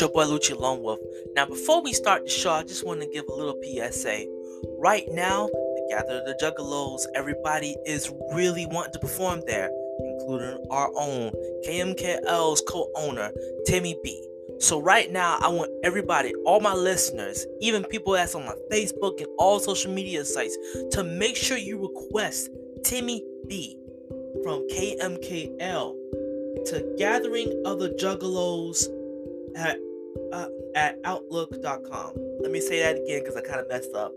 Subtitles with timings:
[0.00, 0.98] your boy Lucci Lone Wolf.
[1.34, 4.24] Now, before we start the show, I just want to give a little PSA.
[4.78, 10.64] Right now, the Gather of the Juggalos, everybody is really wanting to perform there, including
[10.70, 11.32] our own
[11.66, 13.30] KMKL's co-owner,
[13.66, 14.26] Timmy B.
[14.58, 19.18] So right now, I want everybody, all my listeners, even people that's on my Facebook
[19.18, 20.56] and all social media sites,
[20.92, 22.48] to make sure you request
[22.84, 23.76] Timmy B
[24.42, 25.94] from KMKL
[26.66, 28.86] to Gathering of the Juggalos
[29.56, 29.78] at
[30.32, 32.12] uh, at Outlook.com.
[32.40, 34.12] Let me say that again because I kind of messed up.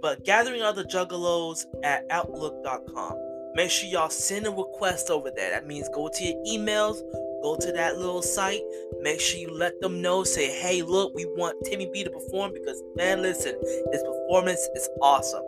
[0.00, 3.18] But Gathering of the Juggalos at Outlook.com.
[3.54, 5.50] Make sure y'all send a request over there.
[5.50, 7.00] That means go to your emails,
[7.40, 8.62] go to that little site.
[9.00, 10.24] Make sure you let them know.
[10.24, 13.54] Say, hey, look, we want Timmy B to perform because, man, listen,
[13.92, 15.44] his performance is awesome.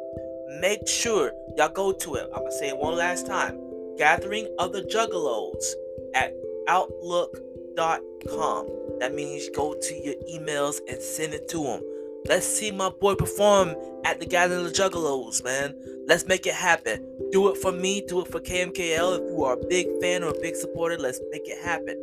[0.60, 2.30] Make sure y'all go to it.
[2.34, 3.60] I'm to say it one last time.
[3.98, 5.72] Gathering of the Juggalos
[6.14, 6.32] at
[6.68, 7.55] Outlook.com.
[7.76, 11.80] That means go to your emails and send it to them.
[12.28, 15.76] Let's see my boy perform at the Gathering of the Juggalos, man.
[16.08, 17.06] Let's make it happen.
[17.30, 19.20] Do it for me, do it for KMKL.
[19.20, 21.96] If you are a big fan or a big supporter, let's make it happen.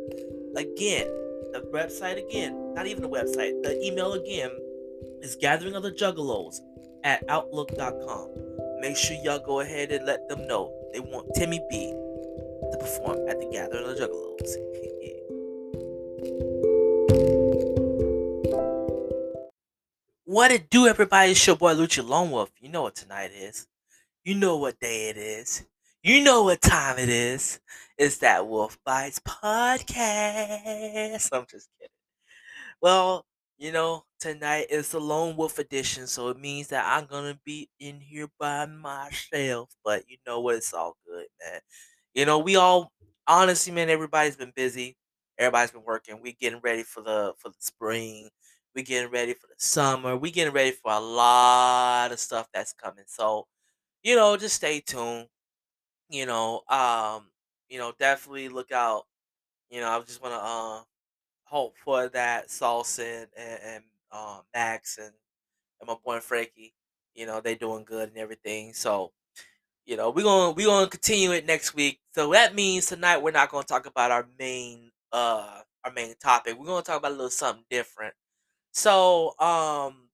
[0.56, 1.06] Again,
[1.52, 4.50] the website again, not even the website, the email again
[5.20, 6.60] is Gathering of the Juggalos
[7.02, 8.30] at Outlook.com.
[8.80, 11.90] Make sure y'all go ahead and let them know they want Timmy B
[12.72, 15.10] to perform at the Gathering of the Juggalos.
[20.26, 21.30] What it do, everybody?
[21.30, 22.50] It's your boy Lucha Lone Wolf.
[22.58, 23.68] You know what tonight is.
[24.24, 25.64] You know what day it is.
[26.02, 27.60] You know what time it is.
[27.96, 29.92] It's that Wolf Bites podcast.
[31.32, 31.90] I'm just kidding.
[32.80, 33.24] Well,
[33.58, 37.68] you know, tonight is the Lone Wolf edition, so it means that I'm gonna be
[37.78, 39.70] in here by myself.
[39.84, 40.56] But you know what?
[40.56, 41.60] It's all good, man.
[42.12, 42.90] You know, we all
[43.26, 44.96] honestly, man, everybody's been busy.
[45.38, 46.20] Everybody's been working.
[46.22, 48.28] We're getting ready for the for the spring.
[48.74, 50.16] We're getting ready for the summer.
[50.16, 53.04] We're getting ready for a lot of stuff that's coming.
[53.06, 53.46] So,
[54.02, 55.28] you know, just stay tuned.
[56.10, 57.30] You know, um,
[57.68, 59.04] you know, definitely look out.
[59.70, 60.82] You know, I just want to uh
[61.44, 65.12] hope for that Salsa and, and uh, Max and,
[65.80, 66.74] and my boy Frankie.
[67.14, 68.72] You know, they doing good and everything.
[68.74, 69.12] So,
[69.86, 72.00] you know, we're gonna we're gonna continue it next week.
[72.14, 76.58] So that means tonight we're not gonna talk about our main uh our main topic.
[76.58, 78.14] We're gonna talk about a little something different.
[78.72, 80.10] So um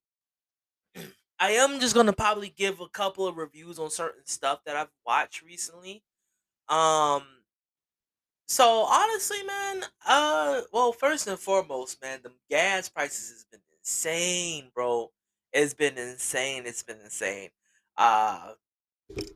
[1.39, 4.91] I am just gonna probably give a couple of reviews on certain stuff that I've
[5.07, 6.05] watched recently.
[6.69, 7.45] Um
[8.49, 14.71] so honestly, man, uh well first and foremost, man, the gas prices has been insane,
[14.75, 15.13] bro.
[15.53, 16.67] It's been insane.
[16.67, 17.51] It's been insane.
[17.97, 18.55] Uh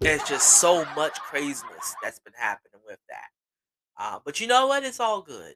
[0.01, 3.29] there's just so much craziness that's been happening with that.
[3.97, 4.85] Uh, but you know what?
[4.85, 5.55] It's all good.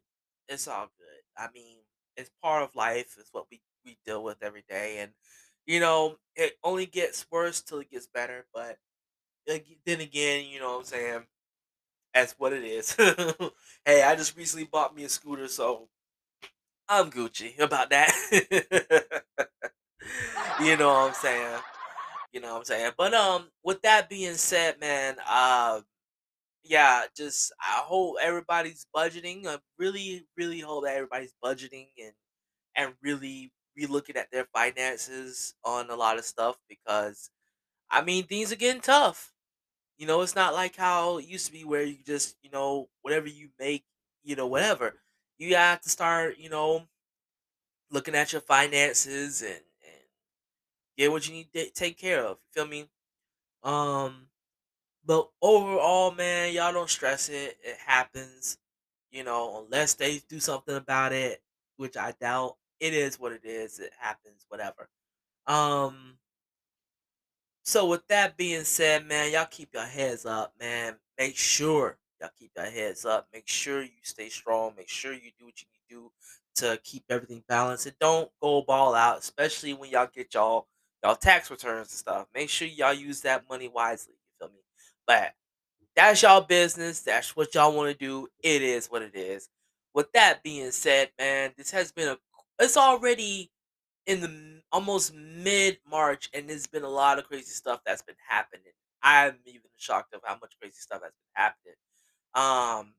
[0.49, 1.23] It's all good.
[1.37, 1.79] I mean,
[2.17, 3.17] it's part of life.
[3.19, 5.13] It's what we we deal with every day, and
[5.67, 8.47] you know, it only gets worse till it gets better.
[8.55, 8.79] But
[9.47, 11.27] then again, you know what I'm saying?
[12.15, 12.95] That's what it is.
[13.85, 15.89] hey, I just recently bought me a scooter, so
[16.89, 18.13] I'm Gucci about that.
[20.61, 21.61] you know what I'm saying?
[22.33, 22.93] You know what I'm saying?
[22.99, 25.81] But um, with that being said, man, uh,
[26.69, 29.47] yeah, just I hope everybody's budgeting.
[29.47, 32.13] I really, really hope that everybody's budgeting and
[32.77, 37.31] and really relooking at their finances on a lot of stuff because
[37.91, 39.33] I mean things are getting tough.
[39.99, 42.91] You know, it's not like how it used to be where you just, you know,
[43.03, 43.85] whatever you make,
[44.25, 45.03] you know, whatever.
[45.39, 46.89] You have to start, you know,
[47.91, 49.53] looking at your finances and
[49.85, 50.03] and
[50.97, 52.39] get what you need to take care of.
[52.39, 52.91] You feel me?
[53.63, 54.28] Um,
[55.09, 57.59] but overall, man, y'all don't stress it.
[57.65, 58.59] It happens,
[59.13, 61.43] you know, unless they do something about it,
[61.79, 62.57] which I doubt.
[62.81, 63.81] It is what it is.
[63.81, 64.91] It happens, whatever.
[65.47, 66.19] Um,
[67.65, 70.97] so with that being said, man, y'all keep your heads up, man.
[71.19, 73.29] Make sure y'all keep your heads up.
[73.33, 74.75] Make sure you stay strong.
[74.77, 76.13] Make sure you do what you need to do
[76.57, 77.87] to keep everything balanced.
[77.87, 80.69] And don't go ball out, especially when y'all get y'all
[81.05, 82.27] y'all tax returns and stuff.
[82.35, 84.15] Make sure y'all use that money wisely.
[85.09, 85.35] But
[85.97, 87.01] that's y'all business.
[87.03, 88.29] That's what y'all want to do.
[88.43, 89.49] It is what it is.
[89.95, 92.19] With that being said, man, this has been a.
[92.61, 93.51] It's already
[94.07, 98.17] in the almost mid March, and there's been a lot of crazy stuff that's been
[98.29, 98.73] happening.
[99.03, 101.75] I'm even shocked of how much crazy stuff has been happening.
[102.35, 102.95] Um,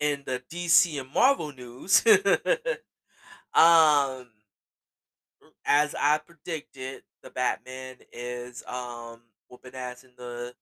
[0.00, 2.02] in the DC and Marvel news,
[3.54, 4.28] um,
[5.64, 10.54] as I predicted, the Batman is um whooping ass in the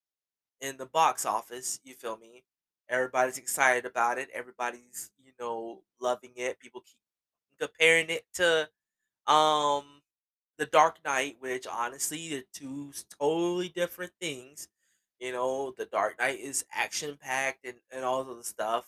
[0.60, 1.80] in the box office.
[1.84, 2.44] You feel me?
[2.88, 4.30] Everybody's excited about it.
[4.34, 6.58] Everybody's you know loving it.
[6.60, 6.96] People keep
[7.60, 8.68] comparing it to
[9.32, 10.02] um
[10.58, 14.68] The Dark Knight, which honestly the two totally different things.
[15.20, 18.86] You know, The Dark Knight is action packed and, and all of the stuff.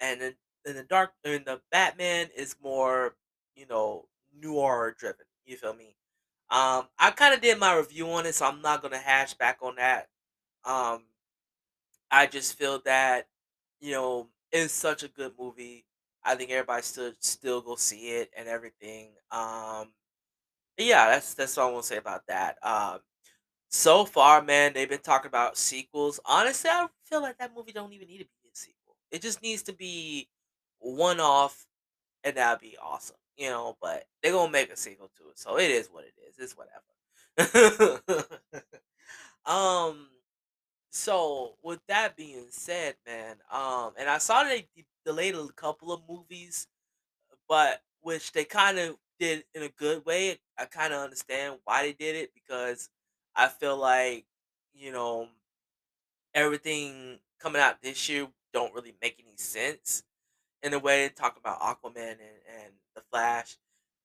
[0.00, 0.34] And then
[0.64, 3.16] and the dark and the Batman is more,
[3.56, 5.26] you know, noir driven.
[5.44, 5.96] You feel me?
[6.50, 9.58] Um, I kind of did my review on it, so I'm not gonna hash back
[9.62, 10.08] on that.
[10.64, 11.04] Um,
[12.10, 13.26] I just feel that,
[13.80, 15.84] you know, it's such a good movie.
[16.24, 19.10] I think everybody should still go see it and everything.
[19.30, 19.88] Um,
[20.78, 22.58] yeah, that's that's all I want to say about that.
[22.62, 23.00] Um,
[23.70, 26.20] so far, man, they've been talking about sequels.
[26.26, 28.96] Honestly, I feel like that movie don't even need to be a sequel.
[29.12, 30.28] It just needs to be
[30.80, 31.66] one off,
[32.24, 33.76] and that'd be awesome, you know.
[33.82, 36.38] But they're gonna make a sequel to it, so it is what it is.
[36.38, 38.00] It's whatever.
[39.46, 40.08] um.
[40.92, 45.90] So with that being said, man, um, and I saw they de- delayed a couple
[45.90, 46.66] of movies,
[47.48, 50.38] but which they kind of did in a good way.
[50.58, 52.90] I kind of understand why they did it because
[53.34, 54.26] I feel like
[54.74, 55.28] you know
[56.34, 60.04] everything coming out this year don't really make any sense
[60.62, 63.56] in a way to talk about Aquaman and, and the Flash.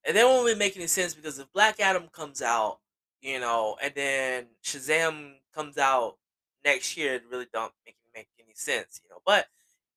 [0.06, 2.80] And they won't really make any sense because if Black Adam comes out,
[3.22, 6.18] you know, and then Shazam comes out
[6.64, 9.22] next year, it really don't make make any sense, you know.
[9.26, 9.48] But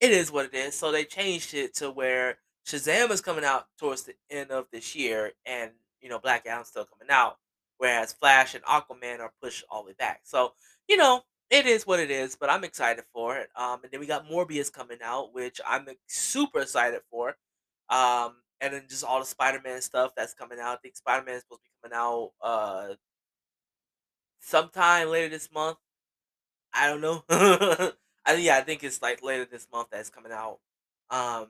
[0.01, 0.75] it is what it is.
[0.75, 4.95] So they changed it to where Shazam is coming out towards the end of this
[4.95, 5.71] year, and
[6.01, 7.39] you know Black Adam's still coming out,
[7.79, 10.21] whereas Flash and Aquaman are pushed all the way back.
[10.25, 10.53] So
[10.89, 13.51] you know it is what it is, but I'm excited for it.
[13.56, 17.37] Um, and then we got Morbius coming out, which I'm super excited for.
[17.89, 20.75] Um, and then just all the Spider-Man stuff that's coming out.
[20.75, 22.95] I think Spider-Man is supposed to be coming out uh
[24.41, 25.79] sometime later this month.
[26.72, 27.25] I don't know.
[28.26, 30.58] I yeah, I think it's like later this month that's coming out.
[31.11, 31.49] Um,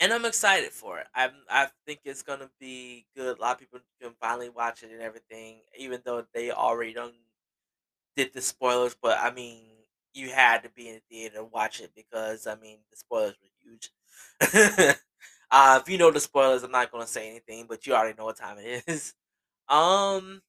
[0.00, 1.06] and I'm excited for it.
[1.14, 3.38] I'm I think it's gonna be good.
[3.38, 7.12] A lot of people can finally watch it and everything, even though they already done
[8.16, 9.62] did the spoilers, but I mean,
[10.12, 13.34] you had to be in the theater to watch it because I mean the spoilers
[13.42, 13.90] were huge.
[15.50, 18.26] uh, if you know the spoilers, I'm not gonna say anything, but you already know
[18.26, 19.14] what time it is.
[19.68, 20.42] Um,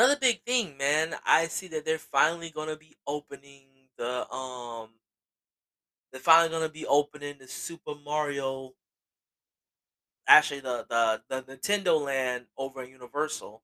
[0.00, 1.14] another big thing, man.
[1.26, 3.66] I see that they're finally gonna be opening
[3.98, 4.90] the um,
[6.12, 8.74] they're finally gonna be opening the Super Mario.
[10.26, 13.62] Actually, the the the Nintendo Land over in Universal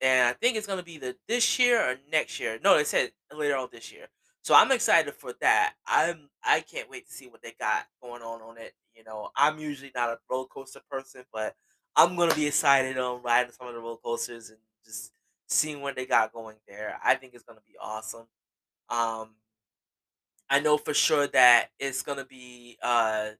[0.00, 2.60] and I think it's gonna be the this year or next year.
[2.62, 4.08] No, they said later on this year.
[4.42, 5.74] So I'm excited for that.
[5.86, 8.74] I'm I can't wait to see what they got going on on it.
[8.96, 11.56] You know, I'm usually not a roller coaster person, but
[11.96, 15.13] I'm gonna be excited on riding some of the roller coasters and just
[15.48, 16.98] seeing what they got going there.
[17.04, 18.26] I think it's gonna be awesome.
[18.90, 19.36] Um,
[20.48, 23.30] I know for sure that it's gonna be uh,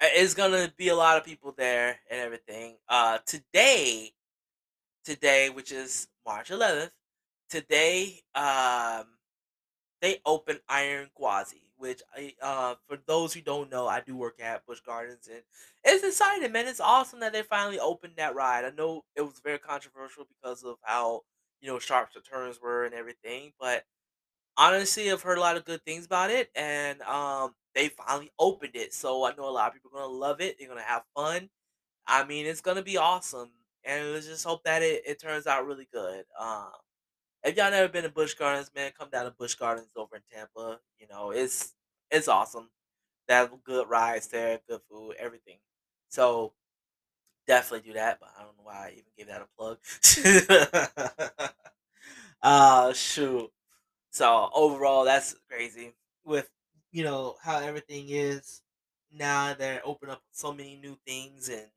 [0.00, 2.78] it's gonna be a lot of people there and everything.
[2.88, 4.12] Uh, today
[5.04, 6.92] today, which is March 11th,
[7.50, 9.06] today um
[10.02, 14.40] they opened Iron Gwazi, which I uh for those who don't know, I do work
[14.40, 15.42] at Busch Gardens and
[15.84, 16.68] it's exciting, man.
[16.68, 18.64] It's awesome that they finally opened that ride.
[18.64, 21.22] I know it was very controversial because of how
[21.62, 23.84] you know sharp the turns were and everything, but
[24.56, 28.76] honestly, I've heard a lot of good things about it, and um they finally opened
[28.76, 28.94] it.
[28.94, 30.56] So I know a lot of people are gonna love it.
[30.58, 31.50] They're gonna have fun
[32.06, 33.52] I mean, it's gonna be awesome,
[33.84, 36.24] and let's just hope that it, it turns out really good.
[36.38, 36.72] Um,
[37.44, 40.22] if y'all never been to Busch Gardens, man, come down to Busch Gardens over in
[40.32, 40.80] Tampa.
[40.98, 41.74] You know, it's
[42.10, 42.70] it's awesome.
[43.28, 45.58] Have good rides there, good food, everything.
[46.10, 46.54] So
[47.46, 48.18] definitely do that.
[48.20, 49.78] But I don't know why I even gave that a plug.
[52.42, 53.50] uh shoot.
[54.12, 55.94] So overall, that's crazy.
[56.24, 56.50] With
[56.92, 58.62] you know how everything is
[59.12, 61.68] now, they're opening up so many new things and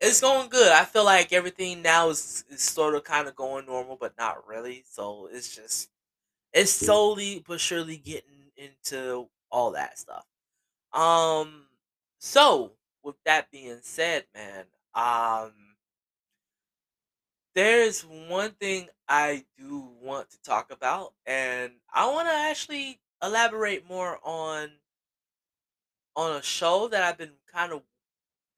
[0.00, 0.72] It's going good.
[0.72, 4.46] I feel like everything now is, is sort of kind of going normal, but not
[4.48, 4.84] really.
[4.88, 5.90] So it's just
[6.52, 10.26] it's slowly but surely getting into all that stuff.
[10.92, 11.66] Um,
[12.20, 15.52] so with that being said, man, um,
[17.54, 23.88] there's one thing I do want to talk about, and I want to actually elaborate
[23.88, 24.70] more on
[26.16, 27.82] on a show that I've been kind of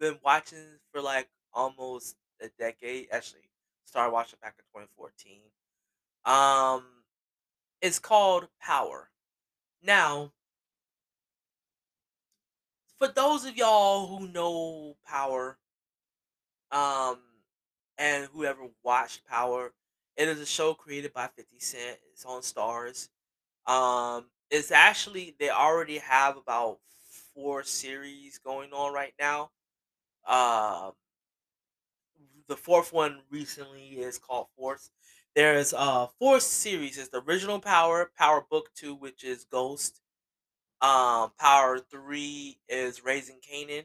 [0.00, 3.08] been watching for like almost a decade.
[3.10, 3.50] Actually,
[3.84, 5.40] started watching back in 2014.
[6.24, 6.84] Um,
[7.80, 9.10] it's called Power.
[9.82, 10.32] Now,
[12.98, 15.58] for those of y'all who know Power,
[16.70, 17.18] um,
[17.98, 19.72] and whoever watched Power,
[20.16, 21.98] it is a show created by 50 Cent.
[22.12, 23.08] It's on Starz.
[23.66, 26.78] Um, it's actually they already have about
[27.34, 29.50] four series going on right now.
[30.26, 30.92] Uh,
[32.48, 34.90] the fourth one recently is called Force.
[35.34, 36.98] There's uh four series.
[36.98, 40.00] It's the original Power, Power Book Two, which is Ghost.
[40.80, 43.84] Um, Power Three is Raising Kanan,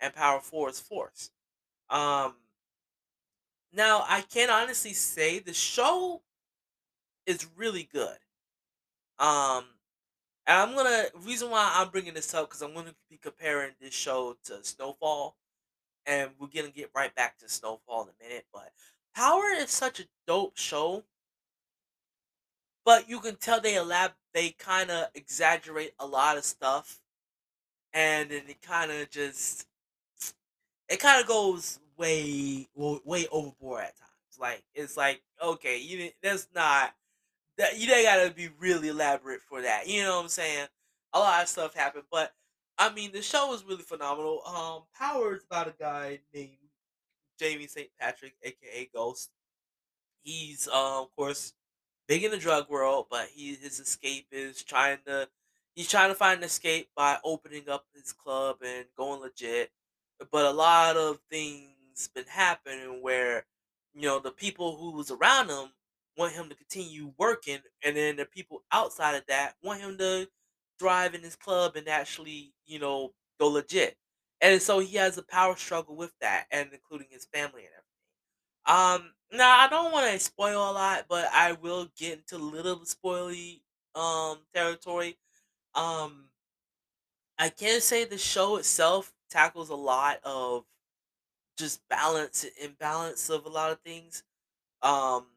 [0.00, 1.30] and Power Four is Force.
[1.88, 2.34] Um,
[3.72, 6.22] now I can honestly say the show
[7.26, 8.18] is really good.
[9.18, 9.64] Um,
[10.46, 13.94] and I'm gonna reason why I'm bringing this up because I'm gonna be comparing this
[13.94, 15.36] show to Snowfall,
[16.06, 18.46] and we're gonna get right back to Snowfall in a minute.
[18.52, 18.72] But
[19.14, 21.04] Power is such a dope show,
[22.84, 27.00] but you can tell they elab they kind of exaggerate a lot of stuff,
[27.92, 29.66] and then it kind of just
[30.88, 34.38] it kind of goes way way overboard at times.
[34.38, 36.94] Like it's like okay, you that's not
[37.58, 39.88] that you ain't gotta be really elaborate for that.
[39.88, 40.66] You know what I'm saying?
[41.12, 42.32] A lot of stuff happened, but
[42.78, 44.42] I mean the show was really phenomenal.
[44.46, 46.56] Um, Power is about a guy named
[47.38, 47.88] Jamie St.
[47.98, 49.30] Patrick, aka Ghost.
[50.22, 51.52] He's um, of course
[52.08, 55.28] big in the drug world, but he his escape is trying to
[55.74, 59.70] he's trying to find an escape by opening up his club and going legit.
[60.30, 63.46] But a lot of things been happening where
[63.92, 65.72] you know the people who was around him
[66.16, 70.28] want him to continue working, and then the people outside of that want him to
[70.78, 73.96] thrive in his club and actually you know go legit.
[74.40, 77.84] And so he has a power struggle with that, and including his family and everything.
[78.66, 82.38] Um, now I don't want to spoil a lot, but I will get into a
[82.38, 83.62] little spoily
[83.94, 85.16] um territory.
[85.74, 86.30] Um,
[87.38, 90.64] I can say the show itself tackles a lot of
[91.58, 94.24] just balance and imbalance of a lot of things.
[94.82, 95.28] Um,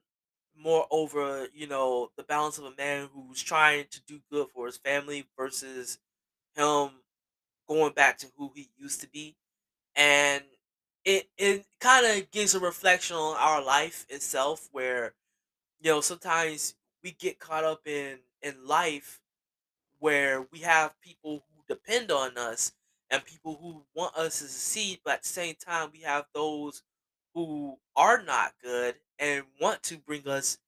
[0.56, 4.78] moreover, you know, the balance of a man who's trying to do good for his
[4.78, 6.00] family versus
[6.56, 6.92] him
[7.68, 9.38] going back to who he used to be
[9.96, 10.44] and
[11.08, 15.16] it it kind of gives a reflection on our life itself where
[15.82, 19.22] you know sometimes we get caught up in in life
[20.00, 22.74] where we have people who depend on us
[23.10, 26.84] and people who want us to succeed but at the same time we have those
[27.36, 30.60] who are not good and want to bring us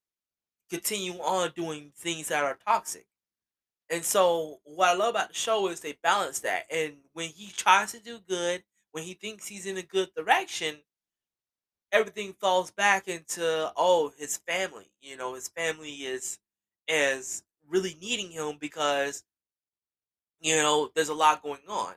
[0.69, 3.05] continue on doing things that are toxic
[3.89, 6.65] and so what I love about the show is they balance that.
[6.71, 10.83] And when he tries to do good, when he thinks he's in a good direction,
[11.91, 14.91] everything falls back into oh his family.
[15.01, 16.39] You know, his family is
[16.87, 19.23] is really needing him because
[20.39, 21.95] you know there's a lot going on.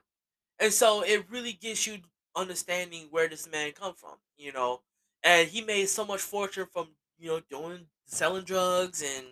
[0.61, 2.01] And so it really gets you
[2.37, 4.83] understanding where this man come from, you know.
[5.25, 9.27] And he made so much fortune from, you know, doing selling drugs and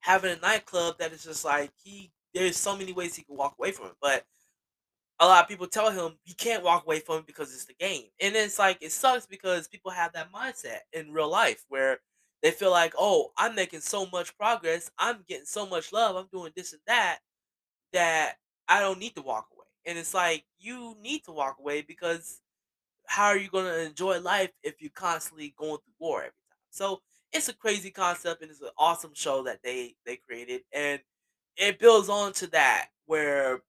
[0.00, 3.56] having a nightclub that is just like he there's so many ways he could walk
[3.58, 3.96] away from it.
[4.00, 4.26] But
[5.20, 7.74] a lot of people tell him he can't walk away from it because it's the
[7.74, 8.04] game.
[8.20, 11.98] And it's like it sucks because people have that mindset in real life where
[12.42, 16.28] they feel like, oh, I'm making so much progress, I'm getting so much love, I'm
[16.32, 17.18] doing this and that
[17.92, 18.34] that
[18.68, 19.66] I don't need to walk away.
[19.86, 22.40] And it's like you need to walk away because
[23.06, 26.58] how are you to enjoy life if you're constantly going through war every time?
[26.70, 31.00] So it's a crazy concept and it's an awesome show that they they created and
[31.56, 33.62] it builds on to that where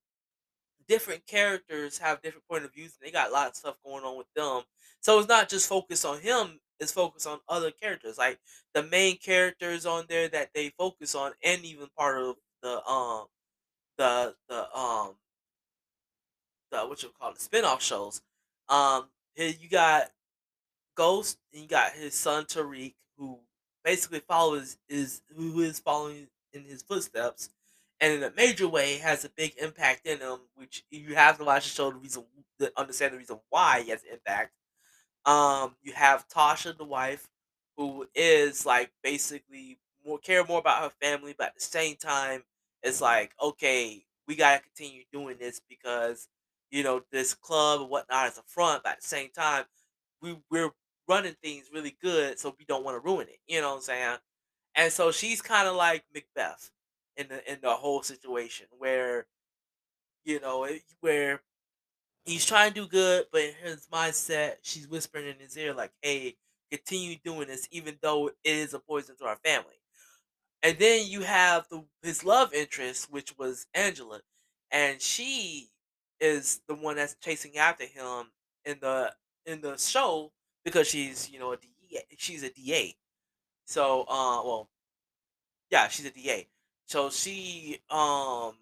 [0.88, 4.04] different characters have different point of views and they got a lot of stuff going
[4.04, 4.62] on with them.
[5.00, 8.18] So it's not just focused on him, it's focused on other characters.
[8.18, 8.38] Like
[8.74, 13.26] the main characters on there that they focus on and even part of the um
[13.98, 15.16] the the um
[16.70, 18.22] the what you call the spin-off shows.
[18.68, 20.10] Um here you got
[20.94, 23.40] Ghost and you got his son Tariq who
[23.84, 27.50] basically follows is who is following in his footsteps
[28.02, 31.44] and in a major way has a big impact in him, which you have to
[31.46, 32.26] watch the show to reason
[32.60, 34.52] to understand the reason why he has impact.
[35.24, 37.28] Um, you have Tasha, the wife,
[37.76, 42.44] who is like basically more care more about her family, but at the same time,
[42.82, 46.28] it's like okay, we gotta continue doing this because
[46.70, 49.64] you know this club and whatnot is a front, but at the same time,
[50.20, 50.70] we we're
[51.08, 53.38] running things really good, so we don't want to ruin it.
[53.46, 54.18] You know what I'm saying?
[54.76, 56.71] And so she's kind of like Macbeth
[57.16, 59.26] in the in the whole situation, where
[60.24, 60.68] you know
[61.00, 61.42] where
[62.24, 65.92] he's trying to do good, but in his mindset, she's whispering in his ear like,
[66.02, 66.36] "Hey,
[66.70, 69.80] continue doing this, even though it is a poison to our family."
[70.62, 74.22] And then you have the his love interest, which was Angela,
[74.70, 75.70] and she
[76.20, 78.32] is the one that's chasing after him
[78.64, 79.14] in the
[79.46, 80.32] in the show
[80.64, 82.96] because she's you know a DEA, she's a DA.
[83.66, 84.70] So, uh, well,
[85.70, 86.48] yeah, she's a DA.
[86.92, 88.54] So she um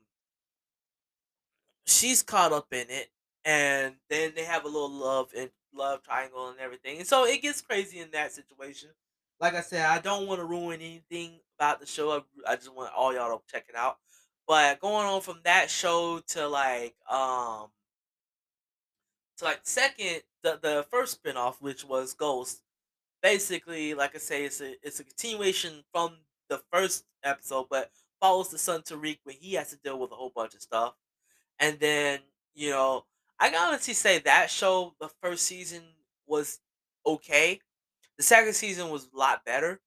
[1.85, 3.11] she's caught up in it,
[3.45, 7.43] and then they have a little love and love triangle and everything, and so it
[7.43, 8.91] gets crazy in that situation.
[9.41, 12.25] Like I said, I don't want to ruin anything about the show.
[12.47, 13.99] I, just want all y'all to check it out.
[14.47, 17.71] But going on from that show to like um
[19.39, 22.63] to like second the the first spinoff, which was Ghost.
[23.23, 26.19] Basically, like I say, it's a it's a continuation from
[26.49, 30.17] the first episode, but follows the son Tariq when he has to deal with a
[30.17, 30.95] whole bunch of stuff
[31.59, 32.21] and then,
[32.55, 33.05] you know,
[33.39, 35.83] I can honestly say that show, the first season
[36.27, 36.61] was
[37.07, 37.61] okay.
[38.17, 39.81] The second season was a lot better.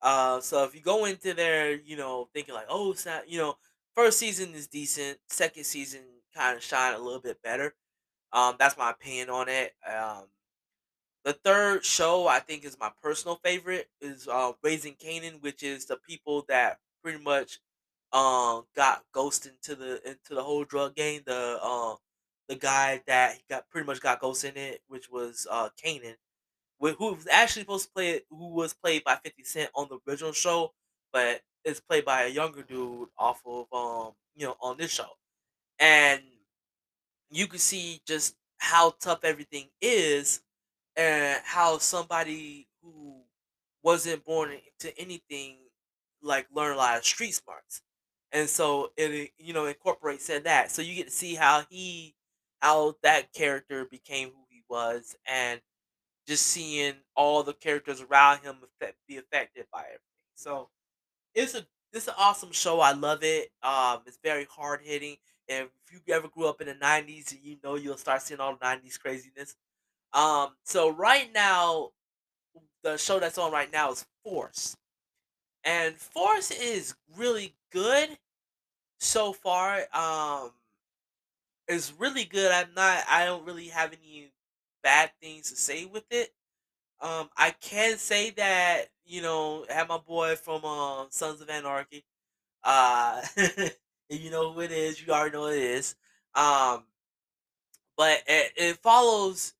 [0.00, 3.38] Uh, so if you go into there, you know, thinking like, oh, it's not, you
[3.38, 3.56] know,
[3.96, 5.18] first season is decent.
[5.28, 6.02] Second season
[6.34, 7.74] kind of shine a little bit better.
[8.32, 9.72] Um, that's my opinion on it.
[9.86, 10.24] Um,
[11.24, 15.86] the third show I think is my personal favorite is uh, Raising Kanan, which is
[15.86, 17.60] the people that pretty much
[18.12, 21.22] um got ghosted into the into the whole drug game.
[21.26, 21.96] The um
[22.48, 26.16] the guy that he got pretty much got ghosted in it, which was uh Kanan,
[26.82, 29.88] wh- who was actually supposed to play it, who was played by Fifty Cent on
[29.88, 30.74] the original show,
[31.12, 35.10] but it's played by a younger dude off of um you know on this show,
[35.78, 36.22] and
[37.30, 40.40] you can see just how tough everything is
[40.96, 43.22] and how somebody who
[43.82, 45.58] wasn't born into anything
[46.22, 47.82] like learn a lot of street smarts
[48.32, 50.70] and so it you know incorporates in that.
[50.70, 52.14] So you get to see how he
[52.60, 55.60] how that character became who he was and
[56.26, 58.56] just seeing all the characters around him
[59.08, 60.00] be affected by everything.
[60.34, 60.68] So
[61.34, 62.80] it's a it's an awesome show.
[62.80, 63.50] I love it.
[63.62, 65.16] Um it's very hard hitting
[65.48, 68.56] and if you ever grew up in the 90s you know you'll start seeing all
[68.56, 69.56] the 90s craziness.
[70.12, 71.90] Um, so right now,
[72.82, 74.76] the show that's on right now is Force,
[75.64, 78.18] and Force is really good
[79.00, 79.86] so far.
[79.94, 80.52] Um,
[81.66, 82.50] it's really good.
[82.52, 83.04] I'm not.
[83.08, 84.30] I don't really have any
[84.82, 86.30] bad things to say with it.
[87.00, 92.04] Um, I can say that you know, have my boy from um Sons of Anarchy.
[92.64, 93.22] Uh,
[94.10, 95.96] you know who it is, you already know it is.
[96.34, 96.84] Um,
[97.96, 99.54] but it, it follows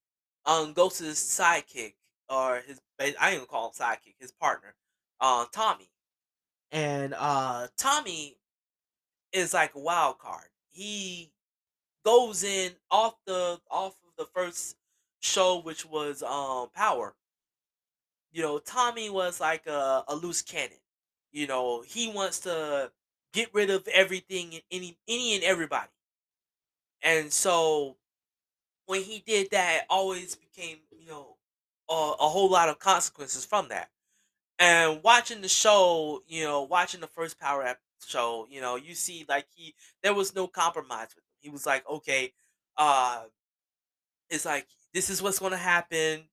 [0.46, 1.94] um Ghost's sidekick
[2.28, 4.74] or his I ain't gonna call him sidekick, his partner,
[5.20, 5.88] uh, Tommy.
[6.70, 8.38] And uh Tommy
[9.32, 10.48] is like a wild card.
[10.70, 11.32] He
[12.04, 14.76] goes in off the off of the first
[15.20, 17.16] show, which was um Power.
[18.30, 20.78] You know, Tommy was like a, a loose cannon.
[21.32, 22.92] You know, he wants to
[23.32, 25.90] get rid of everything and any any and everybody.
[27.02, 27.96] And so
[28.86, 31.38] when he did that, it always became, you know,
[31.90, 33.90] a, a whole lot of consequences from that.
[34.58, 38.94] And watching the show, you know, watching the first Power App show, you know, you
[38.94, 41.30] see like he there was no compromise with him.
[41.40, 42.32] He was like, okay,
[42.76, 43.24] uh,
[44.30, 46.28] it's like this is what's gonna happen,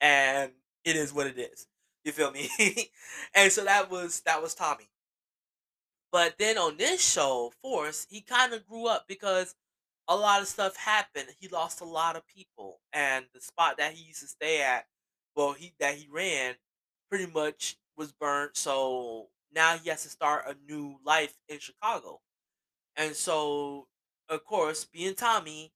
[0.00, 0.52] and
[0.84, 1.66] it is what it is.
[2.04, 2.48] You feel me?
[3.34, 4.88] and so that was that was Tommy.
[6.10, 9.54] But then on this show, Force, he kind of grew up because
[10.08, 11.28] a lot of stuff happened.
[11.38, 14.86] He lost a lot of people, and the spot that he used to stay at,
[15.36, 16.56] well, he that he ran,
[17.08, 18.56] pretty much was burnt.
[18.56, 22.20] So now he has to start a new life in Chicago,
[22.96, 23.88] and so
[24.28, 25.72] of course, being Tommy,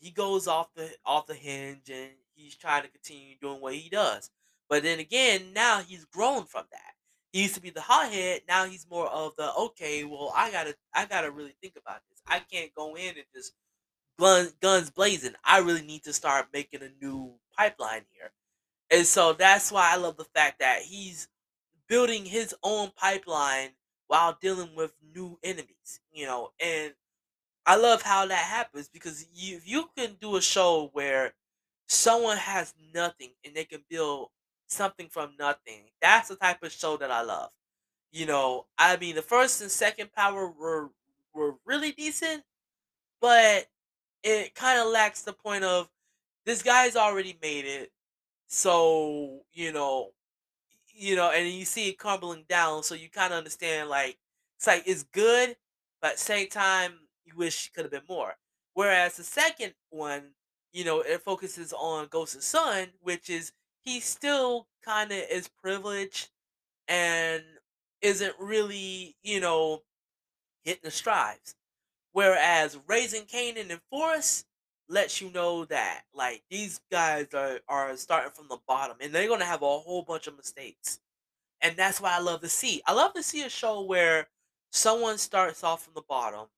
[0.00, 3.88] he goes off the off the hinge, and he's trying to continue doing what he
[3.88, 4.30] does.
[4.68, 6.94] But then again, now he's grown from that.
[7.32, 8.42] He used to be the hothead.
[8.48, 10.04] Now he's more of the okay.
[10.04, 12.22] Well, I gotta I gotta really think about this.
[12.26, 13.54] I can't go in and just
[14.18, 15.34] guns, guns blazing.
[15.44, 18.32] I really need to start making a new pipeline here.
[18.90, 21.28] And so that's why I love the fact that he's
[21.88, 23.70] building his own pipeline
[24.08, 26.52] while dealing with new enemies, you know.
[26.60, 26.94] And
[27.66, 31.34] I love how that happens because you, if you can do a show where
[31.88, 34.30] someone has nothing and they can build
[34.68, 37.50] something from nothing, that's the type of show that I love.
[38.12, 40.90] You know, I mean, the first and second Power were
[41.34, 42.44] were really decent,
[43.20, 43.68] but
[44.22, 45.90] it kind of lacks the point of
[46.46, 47.92] this guy's already made it
[48.48, 50.10] so you know
[50.94, 54.18] you know and you see it crumbling down so you kind of understand like
[54.56, 55.56] it's like it's good
[56.00, 56.92] but at the same time
[57.24, 58.34] you wish could have been more.
[58.74, 60.34] Whereas the second one
[60.72, 66.30] you know it focuses on ghost's son which is he still kind of is privileged
[66.88, 67.42] and
[68.02, 69.82] isn't really you know
[70.64, 71.54] hitting the strides.
[72.12, 74.44] Whereas Raising Kanan and Force
[74.88, 79.28] lets you know that like these guys are are starting from the bottom and they're
[79.28, 81.00] gonna have a whole bunch of mistakes.
[81.60, 82.82] And that's why I love to see.
[82.86, 84.28] I love to see a show where
[84.72, 86.48] someone starts off from the bottom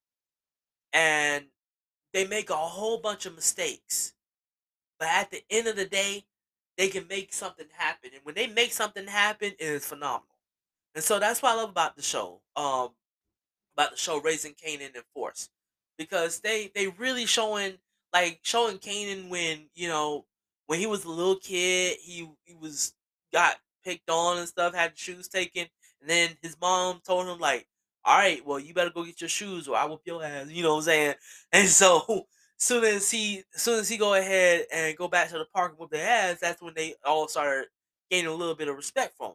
[0.92, 1.46] and
[2.12, 4.14] they make a whole bunch of mistakes,
[4.98, 6.26] but at the end of the day,
[6.78, 8.10] they can make something happen.
[8.14, 10.26] And when they make something happen, it is phenomenal.
[10.94, 12.42] And so that's what I love about the show.
[12.56, 12.90] Um,
[13.74, 15.50] about the show Raising Kanan and Force
[15.98, 17.78] because they they really showing
[18.12, 20.26] like showing Kanan when you know
[20.66, 22.94] when he was a little kid he he was
[23.32, 25.66] got picked on and stuff had shoes taken
[26.00, 27.66] and then his mom told him like
[28.04, 30.62] all right well you better go get your shoes or I will your ass you
[30.62, 31.14] know what I'm saying
[31.52, 35.46] and so soon as he soon as he go ahead and go back to the
[35.54, 37.68] park with the ass that's when they all started
[38.10, 39.34] gaining a little bit of respect for him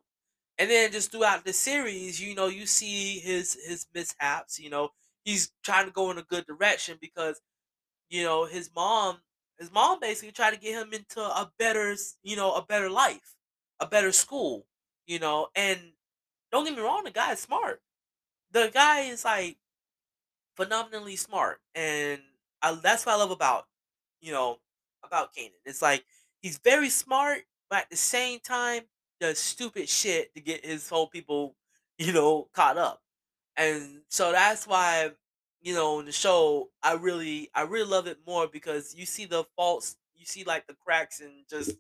[0.58, 4.60] and then just throughout the series, you know, you see his his mishaps.
[4.60, 4.90] You know,
[5.24, 7.42] he's trying to go in a good direction because
[8.10, 9.20] you know his mom
[9.58, 13.36] his mom basically tried to get him into a better you know a better life,
[13.80, 14.68] a better school.
[15.08, 15.94] You know, and
[16.52, 17.82] don't get me wrong, the guy is smart.
[18.52, 19.58] The guy is like
[20.56, 22.22] phenomenally smart, and
[22.62, 23.68] I, that's what I love about
[24.22, 24.60] you know
[25.04, 25.52] about Kanan.
[25.66, 26.06] It's like
[26.42, 28.84] he's very smart, but at the same time
[29.20, 31.56] does stupid shit to get his whole people
[31.98, 33.02] you know caught up,
[33.58, 35.12] and so that's why
[35.66, 39.26] you know in the show I really I really love it more because you see
[39.26, 41.78] the faults, you see like the cracks and just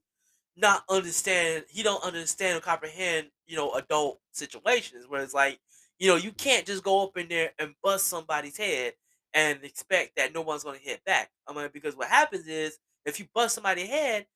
[0.55, 5.59] not understand he don't understand or comprehend you know adult situations where it's like
[5.99, 8.93] you know you can't just go up in there and bust somebody's head
[9.33, 11.31] and expect that no one's going to hit back.
[11.47, 14.27] I mean because what happens is if you bust somebody's head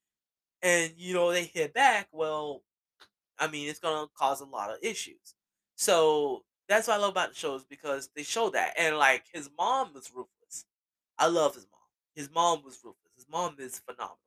[0.62, 2.62] and you know they hit back well
[3.38, 5.34] i mean it's going to cause a lot of issues.
[5.76, 9.50] So that's what i love about the shows because they show that and like his
[9.58, 10.66] mom was ruthless
[11.18, 11.80] i love his mom
[12.14, 14.18] his mom was ruthless his mom is phenomenal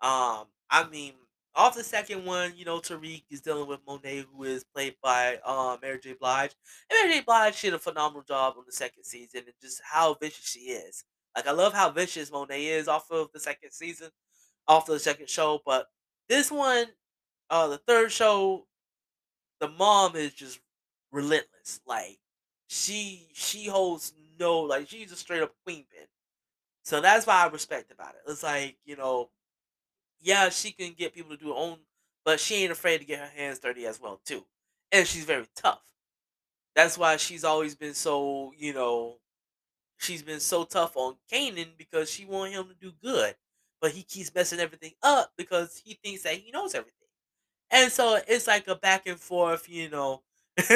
[0.00, 1.14] um, I mean,
[1.54, 5.38] off the second one, you know, Tariq is dealing with Monet, who is played by
[5.38, 6.14] um Mary J.
[6.14, 6.54] Blige.
[6.90, 7.24] And Mary J.
[7.24, 11.04] Blige did a phenomenal job on the second season and just how vicious she is.
[11.36, 14.10] Like I love how vicious Monet is off of the second season,
[14.68, 15.60] off of the second show.
[15.64, 15.88] But
[16.28, 16.86] this one,
[17.50, 18.66] uh the third show,
[19.60, 20.60] the mom is just
[21.14, 21.80] relentless.
[21.86, 22.18] Like
[22.68, 26.06] she she holds no like she's a straight up queen pin.
[26.84, 28.22] So that's why I respect about it.
[28.28, 29.30] It's like, you know,
[30.20, 31.80] yeah, she can get people to do her own,
[32.24, 34.46] but she ain't afraid to get her hands dirty as well too.
[34.92, 35.82] And she's very tough.
[36.74, 39.18] That's why she's always been so, you know,
[39.98, 43.36] she's been so tough on Kanan because she want him to do good.
[43.80, 47.08] But he keeps messing everything up because he thinks that he knows everything.
[47.70, 50.22] And so it's like a back and forth, you know,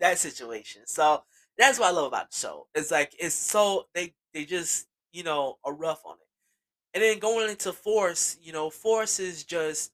[0.00, 0.82] that situation.
[0.86, 1.24] So
[1.56, 2.68] that's what I love about the show.
[2.74, 6.20] It's like it's so they they just, you know, are rough on it.
[6.94, 9.92] And then going into Force, you know, Force is just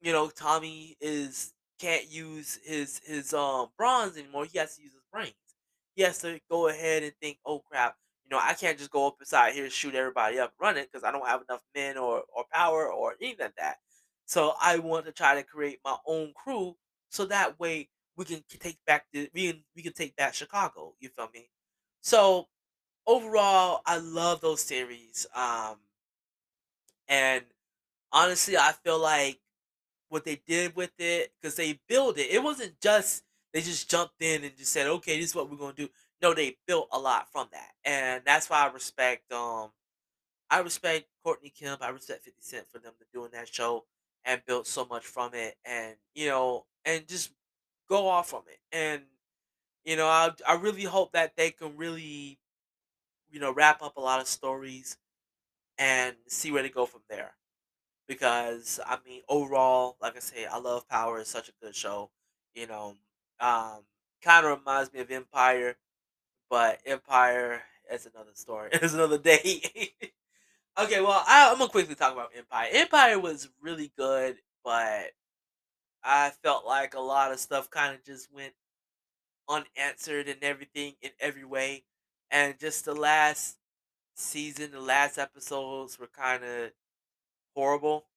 [0.00, 4.46] you know, Tommy is can't use his his um bronze anymore.
[4.46, 5.34] He has to use his brains.
[5.94, 9.06] He has to go ahead and think, oh crap, you know, I can't just go
[9.06, 12.24] up inside here shoot everybody up, run it because I don't have enough men or
[12.34, 13.78] or power or anything like that.
[14.26, 16.76] So I want to try to create my own crew
[17.10, 20.94] so that way we can take back the we can we can take back Chicago.
[21.00, 21.50] You feel me?
[22.02, 22.48] So
[23.06, 25.26] overall, I love those series.
[25.34, 25.78] Um,
[27.08, 27.44] and
[28.12, 29.40] honestly, I feel like
[30.08, 32.30] what they did with it because they built it.
[32.30, 35.58] It wasn't just they just jumped in and just said, "Okay, this is what we're
[35.58, 35.90] gonna do."
[36.22, 39.32] No, they built a lot from that, and that's why I respect.
[39.32, 39.72] Um,
[40.50, 41.82] I respect Courtney Kemp.
[41.82, 43.86] I respect Fifty Cent for them to doing that show
[44.24, 47.32] and built so much from it, and you know, and just
[47.90, 48.60] go off from it.
[48.72, 49.02] And
[49.84, 52.38] you know, I I really hope that they can really
[53.30, 54.96] you know wrap up a lot of stories
[55.78, 57.32] and see where they go from there
[58.08, 61.20] because I mean, overall, like I say, I love Power.
[61.20, 62.10] It's such a good show.
[62.54, 62.96] You know,
[63.40, 63.80] um,
[64.22, 65.76] kind of reminds me of Empire,
[66.50, 68.70] but Empire is another story.
[68.74, 69.62] It's another day.
[70.78, 72.68] okay, well, I, I'm gonna quickly talk about Empire.
[72.72, 75.10] Empire was really good, but
[76.02, 78.54] I felt like a lot of stuff kind of just went
[79.48, 81.84] unanswered and everything in every way,
[82.30, 83.58] and just the last
[84.16, 86.72] season, the last episodes were kind of
[87.56, 88.08] horrible.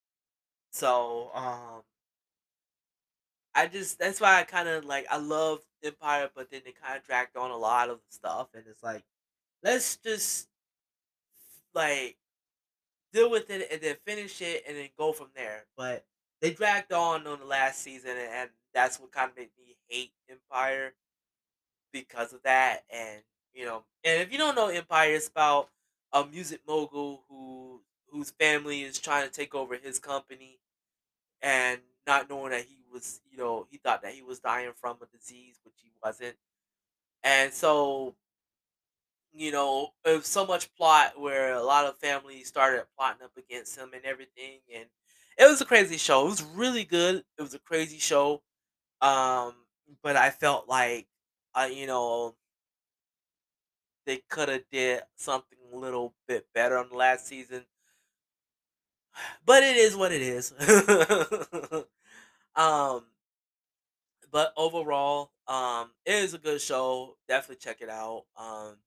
[0.72, 1.84] So, um,
[3.56, 6.98] I just that's why I kind of like I love Empire, but then they kind
[6.98, 9.04] of dragged on a lot of stuff, and it's like
[9.64, 10.50] let's just
[11.74, 12.18] like
[13.14, 15.66] deal with it and then finish it and then go from there.
[15.78, 16.06] But
[16.44, 20.14] they dragged on on the last season, and, that's what kind of made me hate
[20.30, 20.96] Empire
[21.92, 22.84] because of that.
[22.90, 23.22] And
[23.54, 25.70] you know, and if you don't know Empire, it's about
[26.12, 30.60] a music mogul who whose family is trying to take over his company
[31.42, 34.98] and not knowing that he was, you know, he thought that he was dying from
[35.02, 36.38] a disease, which he wasn't.
[37.24, 38.16] And so
[39.32, 43.36] you know, it was so much plot where a lot of families started plotting up
[43.38, 44.86] against him and everything, and
[45.38, 46.26] it was a crazy show.
[46.26, 47.24] It was really good.
[47.38, 48.42] It was a crazy show.
[49.02, 49.56] Um,
[50.04, 51.08] but I felt like,
[51.56, 52.36] uh, you know,
[54.06, 57.66] they could have did something a little bit better on the last season.
[59.46, 60.54] But it is what it is.
[62.56, 63.06] um,
[64.32, 67.18] but overall, um, it is a good show.
[67.28, 68.26] Definitely check it out.
[68.36, 68.78] Um,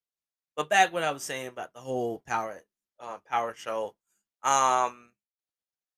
[0.57, 2.63] but back what I was saying about the whole power,
[3.01, 3.95] uh, power show.
[4.43, 5.13] Um,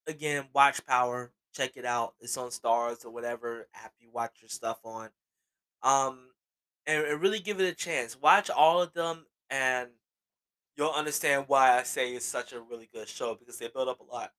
[0.08, 1.30] again, watch Power.
[1.54, 2.14] Check it out.
[2.20, 5.10] It's on Starz or whatever app you watch your stuff on.
[5.82, 6.30] Um,
[6.86, 8.20] and, and really give it a chance.
[8.20, 9.88] Watch all of them, and
[10.76, 14.00] you'll understand why I say it's such a really good show because they build up
[14.00, 14.32] a lot.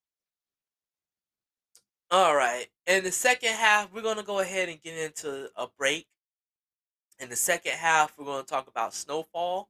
[2.12, 2.68] All right.
[2.88, 6.08] In the second half, we're gonna go ahead and get into a break.
[7.20, 9.70] In the second half, we're gonna talk about Snowfall.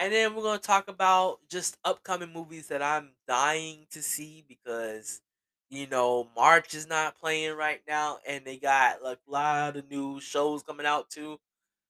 [0.00, 5.22] And then we're gonna talk about just upcoming movies that I'm dying to see because
[5.70, 9.90] you know March is not playing right now, and they got like a lot of
[9.90, 11.40] new shows coming out too.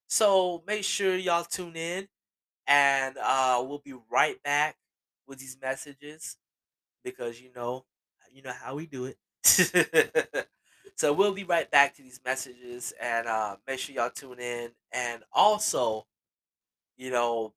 [0.08, 2.08] So make sure y'all tune in,
[2.66, 4.76] and uh, we'll be right back
[5.26, 6.38] with these messages
[7.04, 7.86] because you know
[8.32, 9.18] you know how we do it.
[10.96, 14.72] so we'll be right back to these messages, and uh, make sure y'all tune in,
[14.92, 16.06] and also,
[16.96, 17.54] you know,